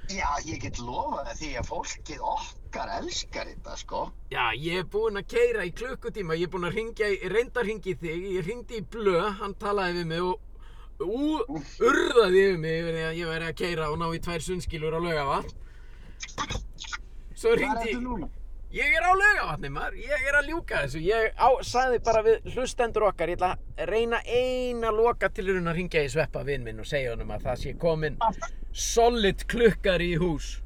[0.08, 4.02] Já, ég get lofað því að fólkið okkar elskar þetta, sko.
[4.32, 7.60] Já, ég er búinn að keira í klukkutíma, ég er búinn að ringja, í- reynda
[7.60, 10.40] að ringja í þig, ég ringdi í Blö, hann talaði við mig og
[11.04, 14.46] ú, urðaði yfir mig yfir því að ég væri að keira og ná í tvær
[14.48, 15.52] sundskilur á laugavatn.
[17.38, 17.92] Svo ringdi?
[18.68, 21.00] Ég er á laugavatni maður, ég er að ljúka þessu.
[21.00, 25.70] Ég á, sagði bara við hlustendur okkar, ég ætla að reyna eina loka til að
[25.72, 28.18] ringja í sveppa vinn minn og segja honum að það sé komin
[28.76, 30.58] solid klukkari í hús.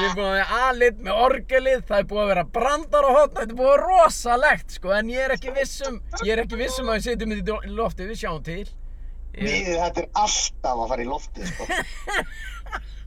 [0.00, 3.10] Ég er búinn að vera aðlit með orgelið, það er búið að vera brandar á
[3.16, 5.96] hotna, þetta er búið að vera rosalegt sko, en ég er ekki vissum,
[6.26, 8.68] ég er ekki vissum að við setjum þetta í loftið, við sjáum til.
[9.30, 11.64] Ég, Við, þetta er alltaf að fara í loftið, sko.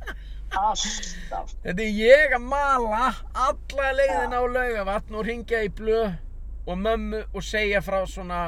[0.53, 1.53] Alltaf.
[1.63, 6.13] þetta er ég að mala alla leiðina á laugavatn og ringja í blöð
[6.67, 8.41] og mömmu og segja frá svona,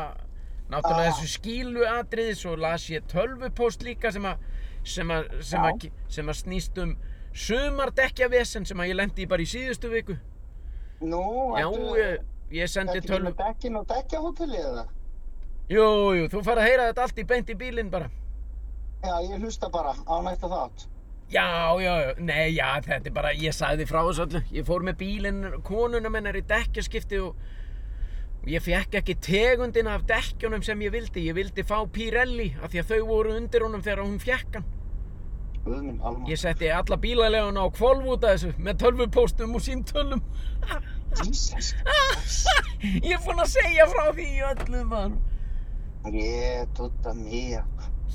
[0.69, 1.17] náttúrulega Ah.
[1.17, 4.37] þessu skílu atriði, svo las ég tölvupóst líka sem að,
[4.83, 5.71] sem að, sem Já.
[5.71, 6.95] að, sem að snýst um
[7.35, 10.15] sumardekkjavesen sem að ég lendi í bara í síðustu viku.
[11.01, 11.23] Nú,
[11.59, 11.67] Já,
[11.99, 13.31] ég, ég sendi ertu ekki tölvu...
[13.33, 14.85] með dekkin og dekkjahótelið eða?
[15.69, 18.09] Jú, jú, þú fara að heyra þetta allt í beint í bílinn bara.
[19.03, 20.85] Já, ég hlusta bara á næsta þátt.
[21.31, 24.41] Já, já, já, nei, já, þetta er bara, ég sagði frá þessu öllu.
[24.53, 30.61] Ég fór með bílinn, konuna mennar í dekkjaskipti og ég fekk ekki tegundina af dekkjunum
[30.65, 31.25] sem ég vildi.
[31.25, 34.67] Ég vildi fá Pirelli af því að þau voru undir honum þegar hún fekk hann.
[35.65, 36.27] Guð minn, alma.
[36.29, 40.21] Ég setti alla bílaleguna á kvolv út af þessu með tölvupóstum og símtölum.
[41.23, 41.73] Jesus.
[43.01, 45.17] Ég er búinn að segja frá því í öllum mann.
[46.13, 47.63] Ég, tutta mía.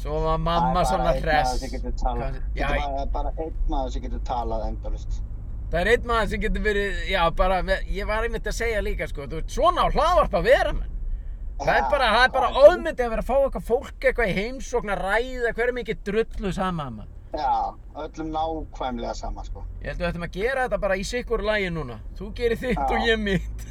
[0.01, 1.51] Svo var mamma svona Það er bara einn hress.
[1.51, 2.39] maður sem getur talað.
[2.57, 2.69] Já,
[3.03, 5.19] er bara- einn maður sem getur talað endalist.
[5.71, 7.59] Það er einn maður sem getur verið, já bara,
[7.99, 10.97] ég var einmitt að segja líka sko, þú veist, svona á hlaðvarp að vera menn.
[11.61, 14.37] Það er bara, það er bara óðmyndi að vera að fá eitthvað fólk eitthvað í
[14.41, 17.17] heimsókn að ræða hverju mikið drullu sama maður.
[17.37, 19.63] Já, öllum nákvæmlega sama, sko.
[19.83, 22.01] Ég held að við ættum að gera þetta bara í sikkur lægi núna.
[22.19, 22.89] Þú gerir þitt Já.
[22.91, 23.67] og ég mitt.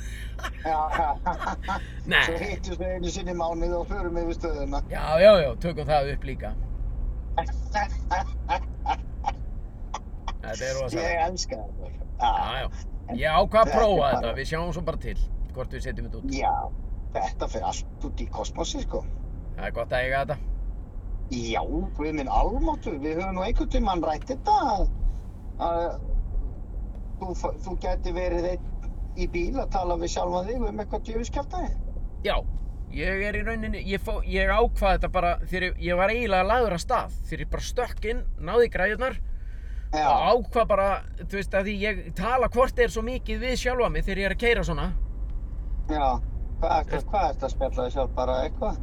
[2.09, 2.23] Nei.
[2.25, 4.81] Svo hittum við einu sinni mánuð og förum yfir stöðuna.
[4.91, 6.53] Já, já, já, tökum það upp líka.
[10.39, 11.25] Þetta er Ég rosalega.
[11.27, 11.89] elska þetta.
[12.19, 12.69] Já, já.
[13.09, 15.17] Ég ákvað að prófa bara- þetta, við sjáum svo bara til
[15.53, 16.31] hvort við setjum þetta út.
[16.31, 16.55] Já,
[17.13, 19.03] þetta fyrir allt út í kosmosi, sko.
[19.57, 20.37] Það er gott að eiga þetta.
[21.29, 21.61] Já,
[21.99, 24.87] við minn almáttu, við höfum nú einhvern tímann rætt þetta
[25.59, 25.99] að,
[27.19, 27.33] þú,
[27.65, 28.65] þú gæti verið einn
[29.17, 31.71] í bíl að tala við sjálfa þig um eitthvað djöfiskjaftaði.
[32.25, 32.35] Já,
[32.93, 36.77] ég er í rauninni, ég, fó, ég ákvað þetta bara þegar ég var eiginlega lagður
[36.77, 37.17] að stað.
[37.29, 39.19] Þegar ég bara stökk inn, náði græðunar
[39.89, 40.89] Já, og ákvað bara,
[41.23, 44.27] þú veist, að því ég tala hvort er svo mikið við sjálfa mig þegar ég
[44.27, 44.91] er að keira svona.
[45.89, 46.09] já,
[46.61, 48.77] hvað hvað ertu að spjalla þig sjálf bara eitthvað?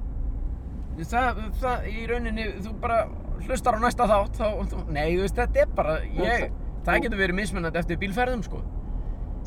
[0.97, 2.99] Það, það, í rauninni, þú bara
[3.47, 6.47] hlustar á næsta þátt, þá, nei, þú veist, þetta er bara, ég,
[6.89, 8.63] það getur verið mismunandi eftir bílferðum, sko.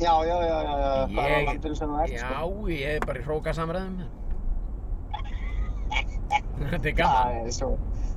[0.00, 2.68] Já, já, já, já, já, bara á Ég- landinu sem þú ert, Já, sko.
[2.72, 3.96] ég er bara í hrókasamræðum.
[6.60, 7.40] Þetta er Það gaman.
[7.46, 7.70] er svo,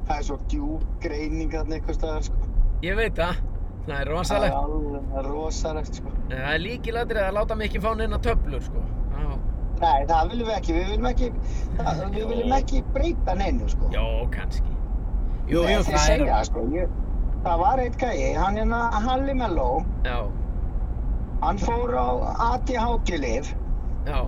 [0.07, 2.49] það er svo djúb greining þarna eitthvað staðar, sko.
[2.83, 3.39] Ég veit það,
[3.87, 4.53] það er Það rosalegt.
[4.53, 6.13] er alveg rosalegt, sko.
[6.29, 8.83] Það er líkilætrið að láta mig ekki fá neina töflur, sko.
[9.13, 9.27] Já.
[9.83, 11.31] Nei, það viljum við ekki, við viljum ekki,
[11.79, 13.89] það, við viljum ekki breyta neinu, sko.
[13.95, 14.05] Jó,
[14.35, 14.71] kannski.
[15.51, 16.47] Jú, jú, það segja, er...
[16.47, 16.93] sko, ég,
[17.43, 19.69] það var eitt gæi, hann hérna Halli Mello,
[20.07, 20.17] Já,
[21.47, 22.09] hann fór á
[22.51, 23.53] ADHD-lif
[24.07, 24.19] já,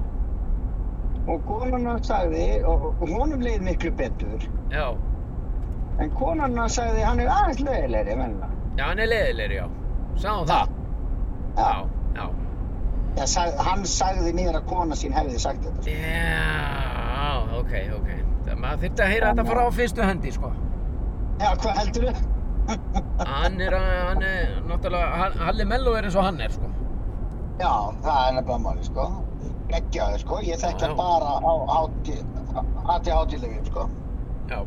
[1.25, 4.87] og konan hann sagði, og, honum leið miklu betur, já.
[5.99, 8.51] en konan hann sagði, hann er aðeins leiðilegri, menna.
[8.77, 9.67] Já, hann er leiðilegri, já.
[10.21, 10.75] Sáum það.
[11.55, 11.71] Já,
[12.15, 12.25] já.
[13.15, 15.81] Já, sag, hann sagði mér að kona sín hefði sagt þetta.
[15.87, 15.95] sko.
[15.95, 18.09] Já, ok, ok.
[18.45, 20.51] Það maður þurfti að heyra þetta frá fyrstu hendi, sko.
[21.39, 22.23] Já, hvað heldur þau?
[23.29, 26.74] Hann er, hann er, náttúrulega, Halli Mello er eins og hann er, sko.
[27.55, 27.71] Já,
[28.03, 29.05] það er nefnilega máli, sko.
[29.71, 30.39] Geggjaður, sko.
[30.45, 31.79] Ég þekki Já, bara á
[32.95, 33.85] ADHD-lifjum, sko.
[34.51, 34.59] Já.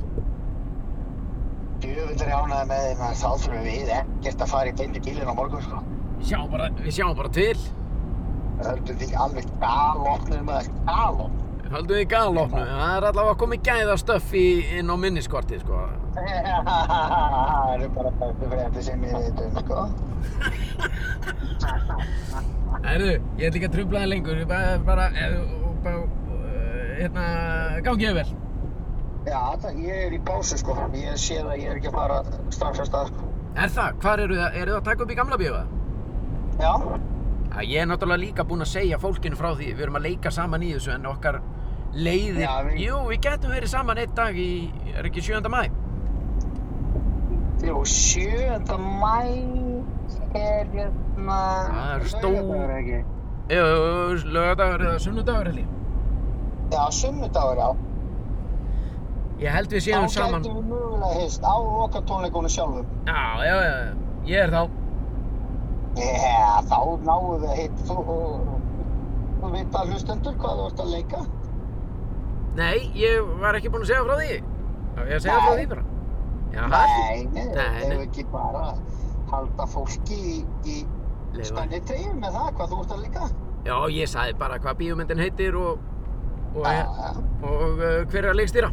[1.82, 5.02] Djöfull ég ánægði með þeim að þá þurfum við ekkert að fara í beint í
[5.04, 5.82] bílinn á morgun, sko.
[6.24, 7.58] Sjáum bara, við sjáum bara til.
[8.58, 11.44] Höldum því alveg galopnir með það, galopn.
[11.68, 12.60] Haldum við galopnu.
[12.64, 14.44] Það er allavega komið gæða stöff í,
[14.78, 15.80] inn á minniskortið, sko.
[16.16, 19.78] Það eru bara bestu frétti sem ég veit um, sko.
[22.86, 24.40] Herru, ég ætla ekki að trubla það lengur.
[24.40, 25.36] Ég bara, bara, eh,
[25.84, 26.00] bara,
[26.38, 27.26] eh, hérna,
[27.84, 28.32] gangi ég vel.
[29.28, 30.78] Já, það, ég er í pásu, sko.
[30.96, 32.22] Ég sé það, ég er ekki að fara
[32.54, 33.28] strax á stað, sko.
[33.58, 34.00] Er það?
[34.00, 34.58] Hvar eru það?
[34.62, 35.64] Eru það að taka upp í gamla bíóða?
[36.58, 36.72] Já,
[37.48, 40.30] Já, ég er náttúrulega líka búinn að segja fólkinu frá því, við erum að leika
[40.30, 41.38] saman í þessu en okkar
[41.98, 44.48] leiðir, Já, við- jú, við getum verið saman einn dag í,
[44.94, 45.48] er ekki 7.
[45.52, 45.62] mæ?
[47.64, 48.78] jú, 7.
[49.02, 49.18] mæ
[50.38, 51.38] er hérna...
[51.68, 53.00] Það er stór- laugardagur, ekki?
[53.48, 53.66] Jú,
[54.36, 55.68] lögadagur eða sunnudagur held ég.
[56.72, 57.68] Já, sunnudagur, já.
[59.38, 62.86] Ég held við séum Þá saman, gætum við mögulega hist á lokatónleikunum sjálfum.
[63.06, 63.76] já, já, já,
[64.26, 64.62] ég er þá.
[65.98, 67.84] Já, þá náum við að hitt.
[67.88, 67.96] Þú,
[69.54, 71.20] veit að hlustendur hvað þú ert að leika?
[72.56, 74.38] Nei, ég var ekki búinn að segja frá því.
[74.96, 75.84] Já, ég að segja frá því bara.
[76.48, 77.92] Já, Nei, nei, Nei, nei.
[77.92, 78.62] Ef ekki bara
[79.30, 80.76] halda fólki í, í
[81.36, 81.50] Leifa.
[81.52, 83.28] spenni treyju með það hvað þú ert að leika.
[83.68, 85.82] Já, ég sagði bara hvað bíómyndin heitir og,
[86.54, 86.86] og, og, já.
[87.44, 88.70] og uh, hver er að leikstýra.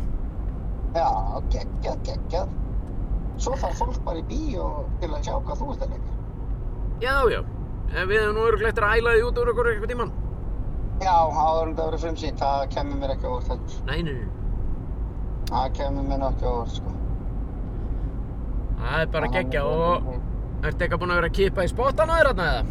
[0.95, 1.07] Já,
[1.51, 2.53] geggjað, geggjað.
[3.43, 4.69] Svo þarf fólk bara í bíó
[5.01, 6.13] til að sjá hvað þú ert að leika.
[7.03, 7.41] Já, já,
[7.91, 10.13] en við hefum nú öruglega eftir að æla því út úr okkur eitthvað tíman.
[11.03, 13.79] Já, áður en það verður frumsýnt, það kemur mér ekki á orð þetta.
[13.89, 14.29] Nei, nei, nei,
[15.49, 16.93] Það kemur mér ekki á orð, sko.
[18.85, 20.07] það er bara geggja og
[20.65, 22.63] ertu eitthvað búinn að vera að kippa í spottana þér þarna eða?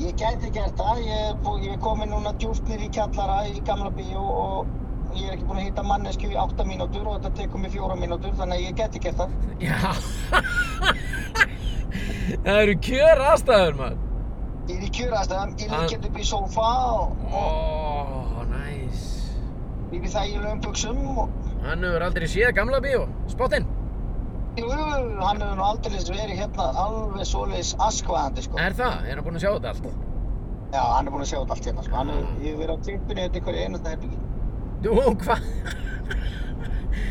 [0.00, 3.36] Ég gæti gert það, ég er, bú- ég er komin núna djúpt niður í kjallara
[3.50, 4.66] í gamla bíó og
[5.14, 7.98] ég er ekki búinn að hitta mannesku í 8 mínútur og þetta tekur mig 4
[8.00, 9.30] mínútur, þannig að ég gæti gert það.
[9.60, 9.78] Já.
[12.44, 13.98] það eru kjör aðstæður, maður.
[14.68, 17.42] Ég er í kjöraðstæðum, ég Hann- ligg hérna upp í sófa og, Ó,
[18.40, 19.00] og næs.
[19.92, 21.28] ég er í þægilegum buksum og
[21.64, 23.06] Hann hefur aldrei séð gamla bíó.
[23.28, 23.66] Spottinn.
[24.56, 28.58] jú, jú, hann hefur nú aldrei verið hérna alveg svoleiðis askvaðandi, sko.
[28.58, 29.04] Er það?
[29.08, 29.86] Er hann búinn að sjá þetta allt?
[30.74, 31.94] Já, hann er búinn að sjá þetta allt hérna, sko.
[31.96, 34.18] Hann hefur, ég hef verið á tippinu hérna í hverju einasta herbyggi.
[34.82, 34.92] Þú,
[35.24, 35.40] hvað?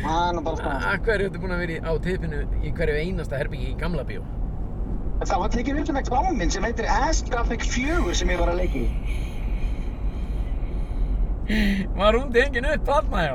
[0.04, 0.80] Hann er bara svona.
[0.92, 4.04] Að hverju ertu búinn að vera í- á tippinu í hverju einasta herbyggi í gamla
[4.04, 4.22] bíó?
[5.24, 8.60] Það var tekið upp með kláminn sem heitir Ass Graphic 4 sem ég var að
[8.60, 8.88] leika í.
[11.96, 13.34] Var hún tengin upp þarna, já?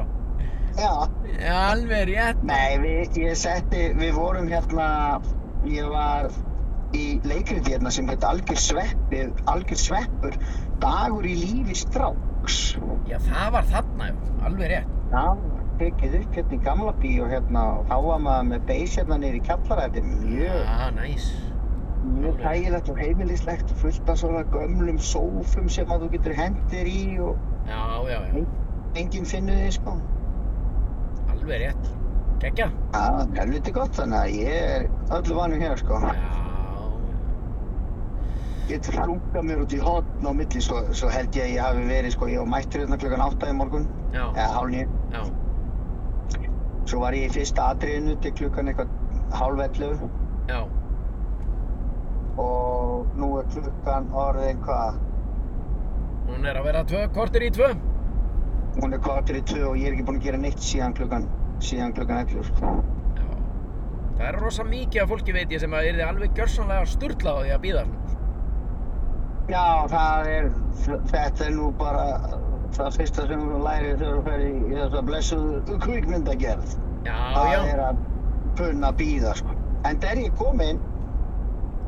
[0.79, 0.93] Já.
[1.39, 2.43] Já, alveg rétt.
[2.47, 4.87] Nei, við, ég setti, við vorum hérna,
[5.69, 6.29] ég var
[6.97, 10.37] í leikriti hérna sem heit Algjör Sveppið, Algjör Sveppur,
[10.83, 12.59] Dagur í lífi stráks.
[13.09, 14.33] Já, það var þarna, já.
[14.49, 14.95] Alveg rétt.
[15.13, 15.25] Já,
[15.79, 19.39] tekið upp hérna í gamla bíó hérna og þá var maður með beis hérna niður
[19.39, 21.29] í kjallara, þetta er mjög, Já, næs.
[22.15, 27.01] Mjög þægilegt og heimilislegt fullt af svona gömlum sófum sem að þú getur hendir í
[27.23, 27.37] og
[27.69, 28.43] Já, já, já.
[28.99, 29.95] enginn finnur þig sko.
[31.29, 31.89] Alveg rétt.
[32.39, 32.69] Gekkja.
[32.71, 34.85] Já, það er helviti gott þannig að ég er
[35.19, 35.99] öllu vanum hér sko.
[36.05, 36.13] Já.
[38.69, 41.85] Getur hlungað mér út í hotn á milli, svo, svo held ég að ég hafi
[41.89, 44.27] verið, sko, ég var mættur hérna klukkan 8 í morgun, Já.
[44.35, 44.89] eða hálf nýju.
[45.15, 45.23] Já.
[46.89, 48.93] Svo var ég í fyrsta atriðinu til klukkan eitthvað
[49.39, 50.05] hálf 11
[50.49, 50.59] Já.
[52.39, 54.99] Og nú er klukkan orðin hvað?
[56.29, 57.69] Hún er að vera tvö, kortir í tvö.
[58.79, 61.25] Hún er kvartur í 2 og ég er ekki búinn að gera neitt síðan klukkan,
[61.63, 62.73] síðan klukkan 11, sko.
[63.17, 63.25] Já.
[64.19, 67.41] Það er rosa mikið af fólki veit ég sem að yrði alveg gjörsanlega sturlað á
[67.41, 68.15] því að býða svona.
[69.49, 70.51] Já, það er,
[71.09, 72.05] þetta er nú bara
[72.77, 76.75] það fyrsta sem þú lærir þegar þú fer í, þessa blessuðu kvikmyndagerð.
[77.07, 77.59] Já, það já.
[77.73, 78.03] er að
[78.59, 79.57] kunna býða sko.
[79.89, 80.81] En der ég komin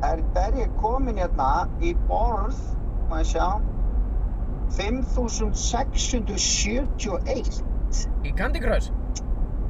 [0.10, 0.20] er,
[0.60, 1.50] ég komin hérna
[1.82, 2.58] í borð
[3.12, 3.48] maður sjá
[4.72, 7.64] 5671
[8.24, 8.92] Í Candy Crush?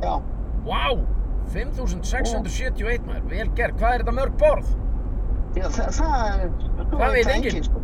[0.03, 0.13] já,
[0.65, 0.83] Vá!
[1.51, 3.73] 5671 maður, vel gert.
[3.79, 4.67] Hvað er þetta mörg borð?
[5.57, 6.13] já það, það
[6.45, 6.51] er
[6.91, 7.63] Það veit enginn.
[7.65, 7.79] sko.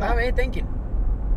[0.00, 0.68] Það veit enginn.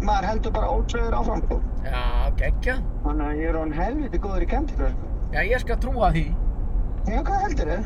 [0.06, 1.58] maður heldur bara ótröður áfram sko.
[1.86, 2.02] Já,
[2.40, 2.76] geggja.
[3.04, 5.06] þannig að ég er hann helviti góður í Candy Crush sko.
[5.34, 6.26] Já, ég skal trúa því.
[7.10, 7.84] já, hvað heldur þau?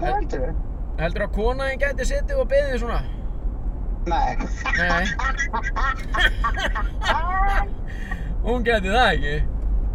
[0.00, 0.54] hvað heldur þau?
[1.00, 3.00] Heldur að konaðin gæti setið og beðið svona?
[4.10, 4.32] nei
[4.80, 5.04] Nei.
[8.44, 9.32] Hún gæti það ekki.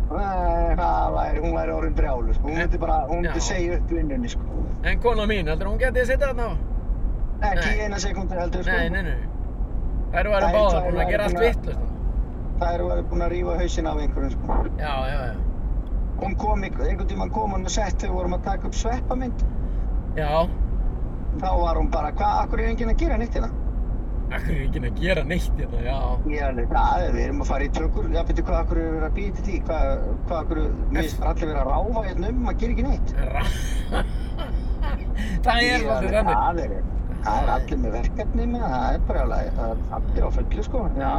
[0.05, 2.43] Nei, það væri, hún væri orðin brjálu, sko.
[2.45, 4.43] Hún myndi bara, hún myndi segja upp vinnunni, sko.
[4.85, 6.47] En kona mín, heldur að hún gæti setið þarna á?
[7.49, 8.75] Ekki eina sekundu heldur, sko.
[8.77, 9.19] Nei, nei, nei.
[10.13, 11.83] Væru Þær- báðar þær búin að gera allt vittlust.
[12.59, 14.49] Það eru verið búin að rífa hausinn af einhverjum, sko.
[14.77, 15.35] Já, já, já.
[16.21, 19.39] Hún kom, einhvern tímann kom hún og sett þegar við vorum að taka upp sveppamynd.
[20.21, 20.29] Já.
[21.35, 23.51] Þá var hún bara, hvað, akkur er enginn að gera neitt hérna?
[24.25, 25.97] Akkur er ekki að gera neitt hérna, já.
[26.47, 28.07] Alveg, það er, við erum að fara í tökur.
[28.15, 29.59] Já, betur hvað, akkur er verið að til því?
[29.67, 29.85] Hvað,
[30.25, 30.61] hvað, akkur,
[30.95, 33.09] finnst bara allir verið að ráfa hérna um, maður gerir ekki neitt.
[35.45, 36.35] Það er alveg, þannig.
[36.35, 36.73] Það er,
[37.25, 40.65] það er allir með verkefni með, það er bara alveg, það er allir á fullu,
[40.67, 40.83] sko.
[40.99, 41.13] Já,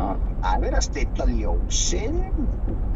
[0.44, 2.20] það er verið að stilla ljósinn.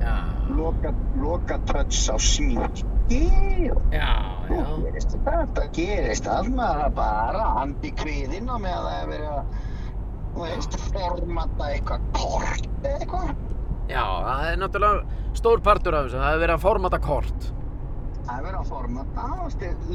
[0.01, 0.15] Já,
[0.59, 4.11] loka, loka tröts á sminki og já,
[4.51, 4.67] Nú já.
[4.85, 9.45] gerist þetta, gerist allt með það bara andi kviðinn á meðan það er verið að
[10.41, 13.33] veist, formata eitthvað kort eitthvað.
[13.91, 16.21] Já, það er náttúrulega stór partur af þessu.
[16.23, 17.49] Það er verið að formata kort.
[18.21, 19.27] Það er verið að formata,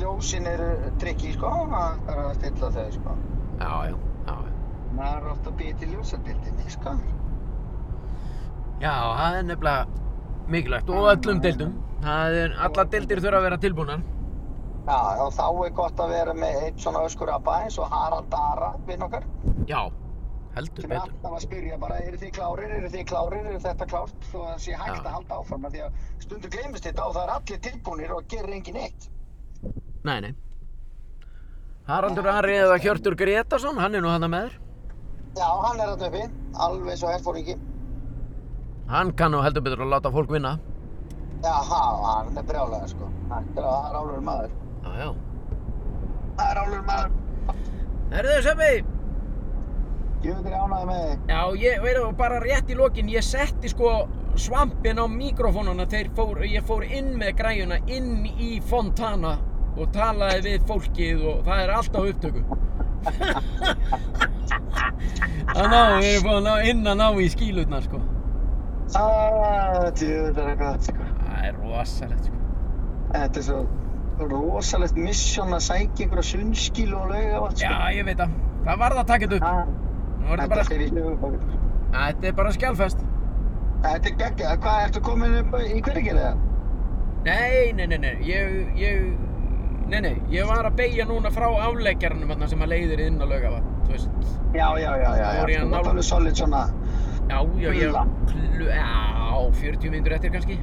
[0.02, 0.70] ljósin eru
[1.00, 3.16] trikki, sko, það er að stilla þau, sko.
[3.62, 3.96] Já, já,
[4.28, 4.36] já.
[4.96, 6.98] Það er ofta að býja til ljósabildinni, sko.
[8.84, 9.86] Já, það er nefnilega
[10.52, 11.74] mikilvægt og öllum deildum.
[12.06, 14.02] Það er, alla deildir þurfa að vera tilbúnar.
[14.86, 18.68] Já, og þá er gott að vera með eitt svona öskurabba eins og Harald Dara,
[18.86, 19.24] vinn okkar,
[19.66, 19.80] Já,
[20.54, 21.08] heldur sem betur.
[21.16, 24.52] alltaf að spyrja bara, eru þið klárir, eru þið klárir, eru þetta klárt, þó að
[24.52, 25.00] það sé hægt Já.
[25.02, 28.54] að halda áfram, því að stundu gleymist þetta og það er allir tilbúnir og gerir
[28.60, 29.10] engin eitt.
[30.06, 30.36] Nei, nei.
[31.90, 34.62] Haraldur Ari eða Hjörtur Gretarsson, hann er nú hann með þér.
[35.36, 36.24] Já, hann er alltaf uppi,
[36.70, 37.58] alveg svo herfóringi.
[38.94, 40.60] Hann kann nú heldur betur að láta fólk vinna.
[41.46, 43.08] Já, hann er brjálega, sko.
[43.30, 44.52] Það er álur maður.
[44.86, 45.10] Já, já.
[46.40, 47.16] Það er álur maður.
[48.16, 48.74] Herðu Söppi,
[50.26, 51.18] Ég veit ekki ánægði með þig.
[51.30, 53.92] já, ég veit þú bara rétt í lokin, ég setti sko
[54.42, 59.36] svampin á mikrofónuna þegar fór, ég fór inn með græjuna inn í Fontana
[59.78, 62.42] og talaði við fólkið og það er alltaf upptöku.
[65.56, 68.02] Það ná, við erum búin að ná inn að ná í skílutnar sko.
[68.96, 71.06] Ah, það er gott, sko.
[71.46, 72.38] Það er rosalegt sko.
[73.14, 73.60] Þetta er svo
[74.32, 77.68] rosalegt mission að sækja ykkur á sunnskilu og laugavat, sko.
[77.70, 78.32] Já, ég veit það.
[78.66, 79.76] Það varð að taka þetta upp.
[80.26, 81.60] Þetta bara, fyrir hljóðbókir.
[81.94, 83.04] þetta er bara skjálfest.
[83.86, 84.56] Þetta er geggjað.
[84.64, 86.34] Hvað, ertu komin upp í hverjegir eða?
[87.26, 89.06] Nei, nei, nei, nei, ég, ég,
[89.92, 93.26] nei, nei, ég var að beigja núna frá afleggjarnum þarna sem að leiðir inn á
[93.26, 94.34] laugavatn, þú veist.
[94.56, 95.62] Já, já, já, já, Þá voru já.
[95.66, 96.64] að alveg solid svona.
[97.26, 98.04] Já, já, Hlulla.
[98.30, 98.90] klu, já,
[99.62, 100.60] 40 mínútur eftir kannski.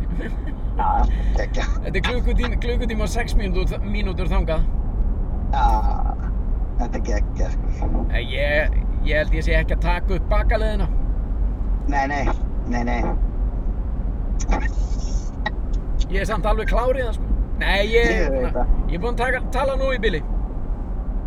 [0.77, 4.65] Þetta er klukkutíma, klukkutíma og 6 mínútur, mínútur þangað.
[5.53, 5.65] Já,
[6.81, 8.05] þetta er geggjað, sko.
[8.17, 10.87] Ég, ég held ég sé ekki að taka upp bakaleðina.
[11.93, 12.23] Nei, nei,
[12.73, 13.01] nei, nei.
[16.13, 17.29] Ég er samt alveg klárið það, sko.
[17.63, 18.73] Nei, ég, Ég veit það.
[18.91, 20.23] ég er búinn að taka, tala nú í bili.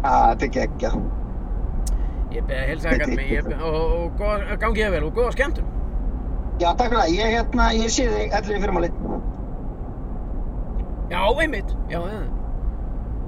[0.06, 0.98] Já, þetta er geggjað.
[2.36, 3.76] Ég beði að heilsa ekkert mig, og,
[4.20, 5.70] og, og gangi ég vel og góða skemmtun.
[6.60, 7.14] Já, takk fyrir það.
[7.16, 8.90] Ég, hérna, ég sé þig allir í fyrirmáli.
[11.12, 12.22] Já, einmitt, já, já.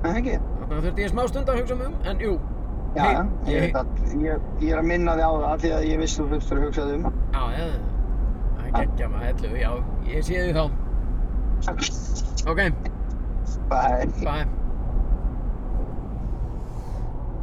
[0.02, 0.38] Það er ekki?
[0.68, 2.34] Þannig þurfti ég smá stund að hugsa mig um, en jú.
[2.98, 3.88] Já, Hey, ég, veit að,
[4.24, 6.64] ég, ég er að minna þig á það því að ég vissi þú fyrstur að
[6.66, 7.04] hugsa þig um.
[7.36, 7.68] Já, já,
[8.58, 9.72] það geggja maður, hellu, já,
[10.14, 10.66] ég sé því þá.
[12.48, 12.60] Ok,
[13.68, 14.08] Bye.
[14.24, 14.46] bye.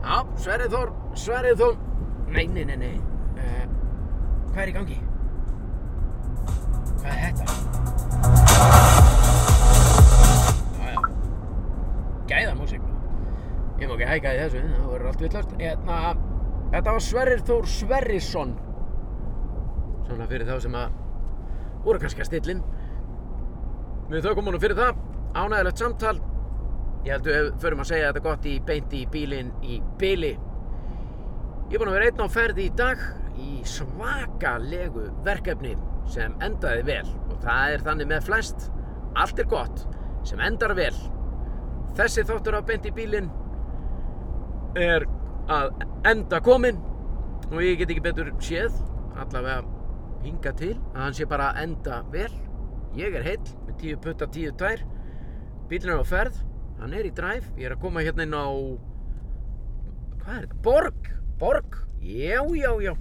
[0.04, 1.74] Já, Sverrið Þór, Sverrið Þór,
[2.32, 2.94] nei, nei, nei, nei,
[3.36, 3.64] uh,
[4.50, 4.98] hvað er í gangi?
[7.04, 9.03] Hvað er þetta?
[12.30, 12.84] Gæða músík,
[13.80, 15.56] ég má ekki hæka í þessu, það voru allt villast.
[15.60, 15.98] Hérna,
[16.74, 18.54] þetta var Sverrir Þór Sverrisson,
[20.06, 21.00] svona fyrir þá sem að
[21.84, 22.62] voru kannski að stillin.
[24.10, 25.02] Við þökkum honum fyrir það,
[25.36, 26.16] ánægilegt samtal.
[27.04, 30.32] Ég held við förum að segja þetta gott í beint í bílinn í bili.
[31.68, 33.00] Ég er búinn að vera einn á ferði í dag
[33.40, 35.74] í svakalegu verkefni
[36.08, 38.68] sem endaði vel og það er þannig með flest.
[39.20, 39.84] Allt er gott
[40.24, 40.94] sem endar vel.
[41.94, 43.28] Þessi þáttur af beint í bílinn
[44.78, 45.04] er
[45.52, 45.70] að
[46.10, 46.80] enda kominn
[47.52, 48.74] og ég get ekki betur séð
[49.20, 49.62] allavega
[50.24, 52.32] hinga til að hann sé bara að enda vel.
[52.98, 54.82] Ég er heill með 10 putta 10 tvær.
[55.70, 56.42] Bílinn er á ferð,
[56.80, 57.46] hann er í dræf.
[57.58, 58.46] Ég er að koma hérna inn á
[60.24, 60.60] hvað er þetta?
[60.66, 61.80] Borg, Borg.
[62.04, 62.92] Já, já, já.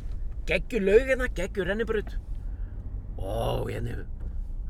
[0.48, 2.18] Geggju laug hérna, geggju rennibrut.
[3.18, 4.03] Ó, hérna.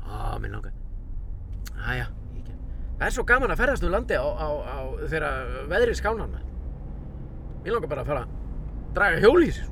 [0.04, 0.72] Á, minn langar.
[1.74, 2.23] Get.
[2.94, 4.78] Það er svo gaman að ferðast um landi á, á, á
[5.10, 6.44] þegar veðrið skánar með.
[7.64, 8.34] Mér langar bara að fara að
[8.94, 9.62] draga hjólís.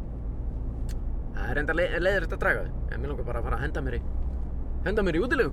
[1.37, 2.81] Það er enda leiðir þetta að draga þau.
[2.89, 4.01] En mér langar bara að fara að henda mér í,
[4.89, 5.53] henda mér í útilegu.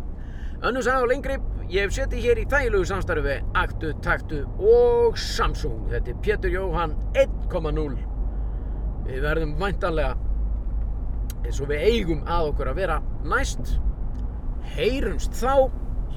[0.60, 1.38] Önnur saga og lengri,
[1.72, 5.86] ég hef setið hér í þægilegu samstarfi við Aktu, Taktu og Samsung.
[5.94, 7.86] Þetta er Pétur Jóhann 1.0.
[9.06, 10.18] Við verðum væntanlega
[11.46, 12.98] eins og við eigum að okkur að vera
[13.30, 13.78] næst.
[14.76, 15.70] Heyrumst þá,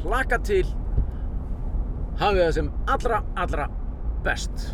[0.03, 0.65] hlaka til,
[2.23, 3.69] hafið það sem allra, allra
[4.27, 4.67] best.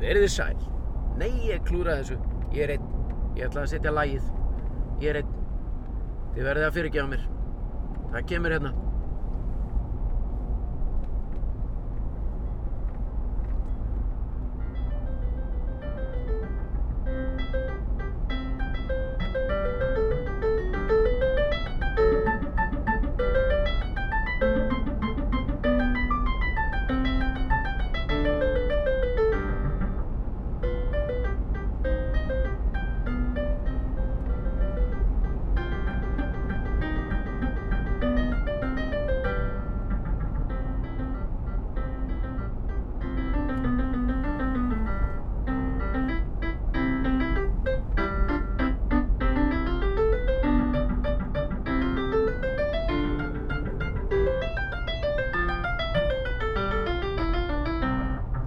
[0.00, 0.60] Verið þið sæl.
[1.20, 2.20] Nei, ég klúraði þessu.
[2.56, 2.92] Ég er einn.
[3.38, 4.30] Ég ætla að setja lagið.
[5.02, 5.34] Ég er einn.
[6.34, 7.26] Þið verðið að fyrirgefa mér.
[8.10, 8.72] Það kemur hérna.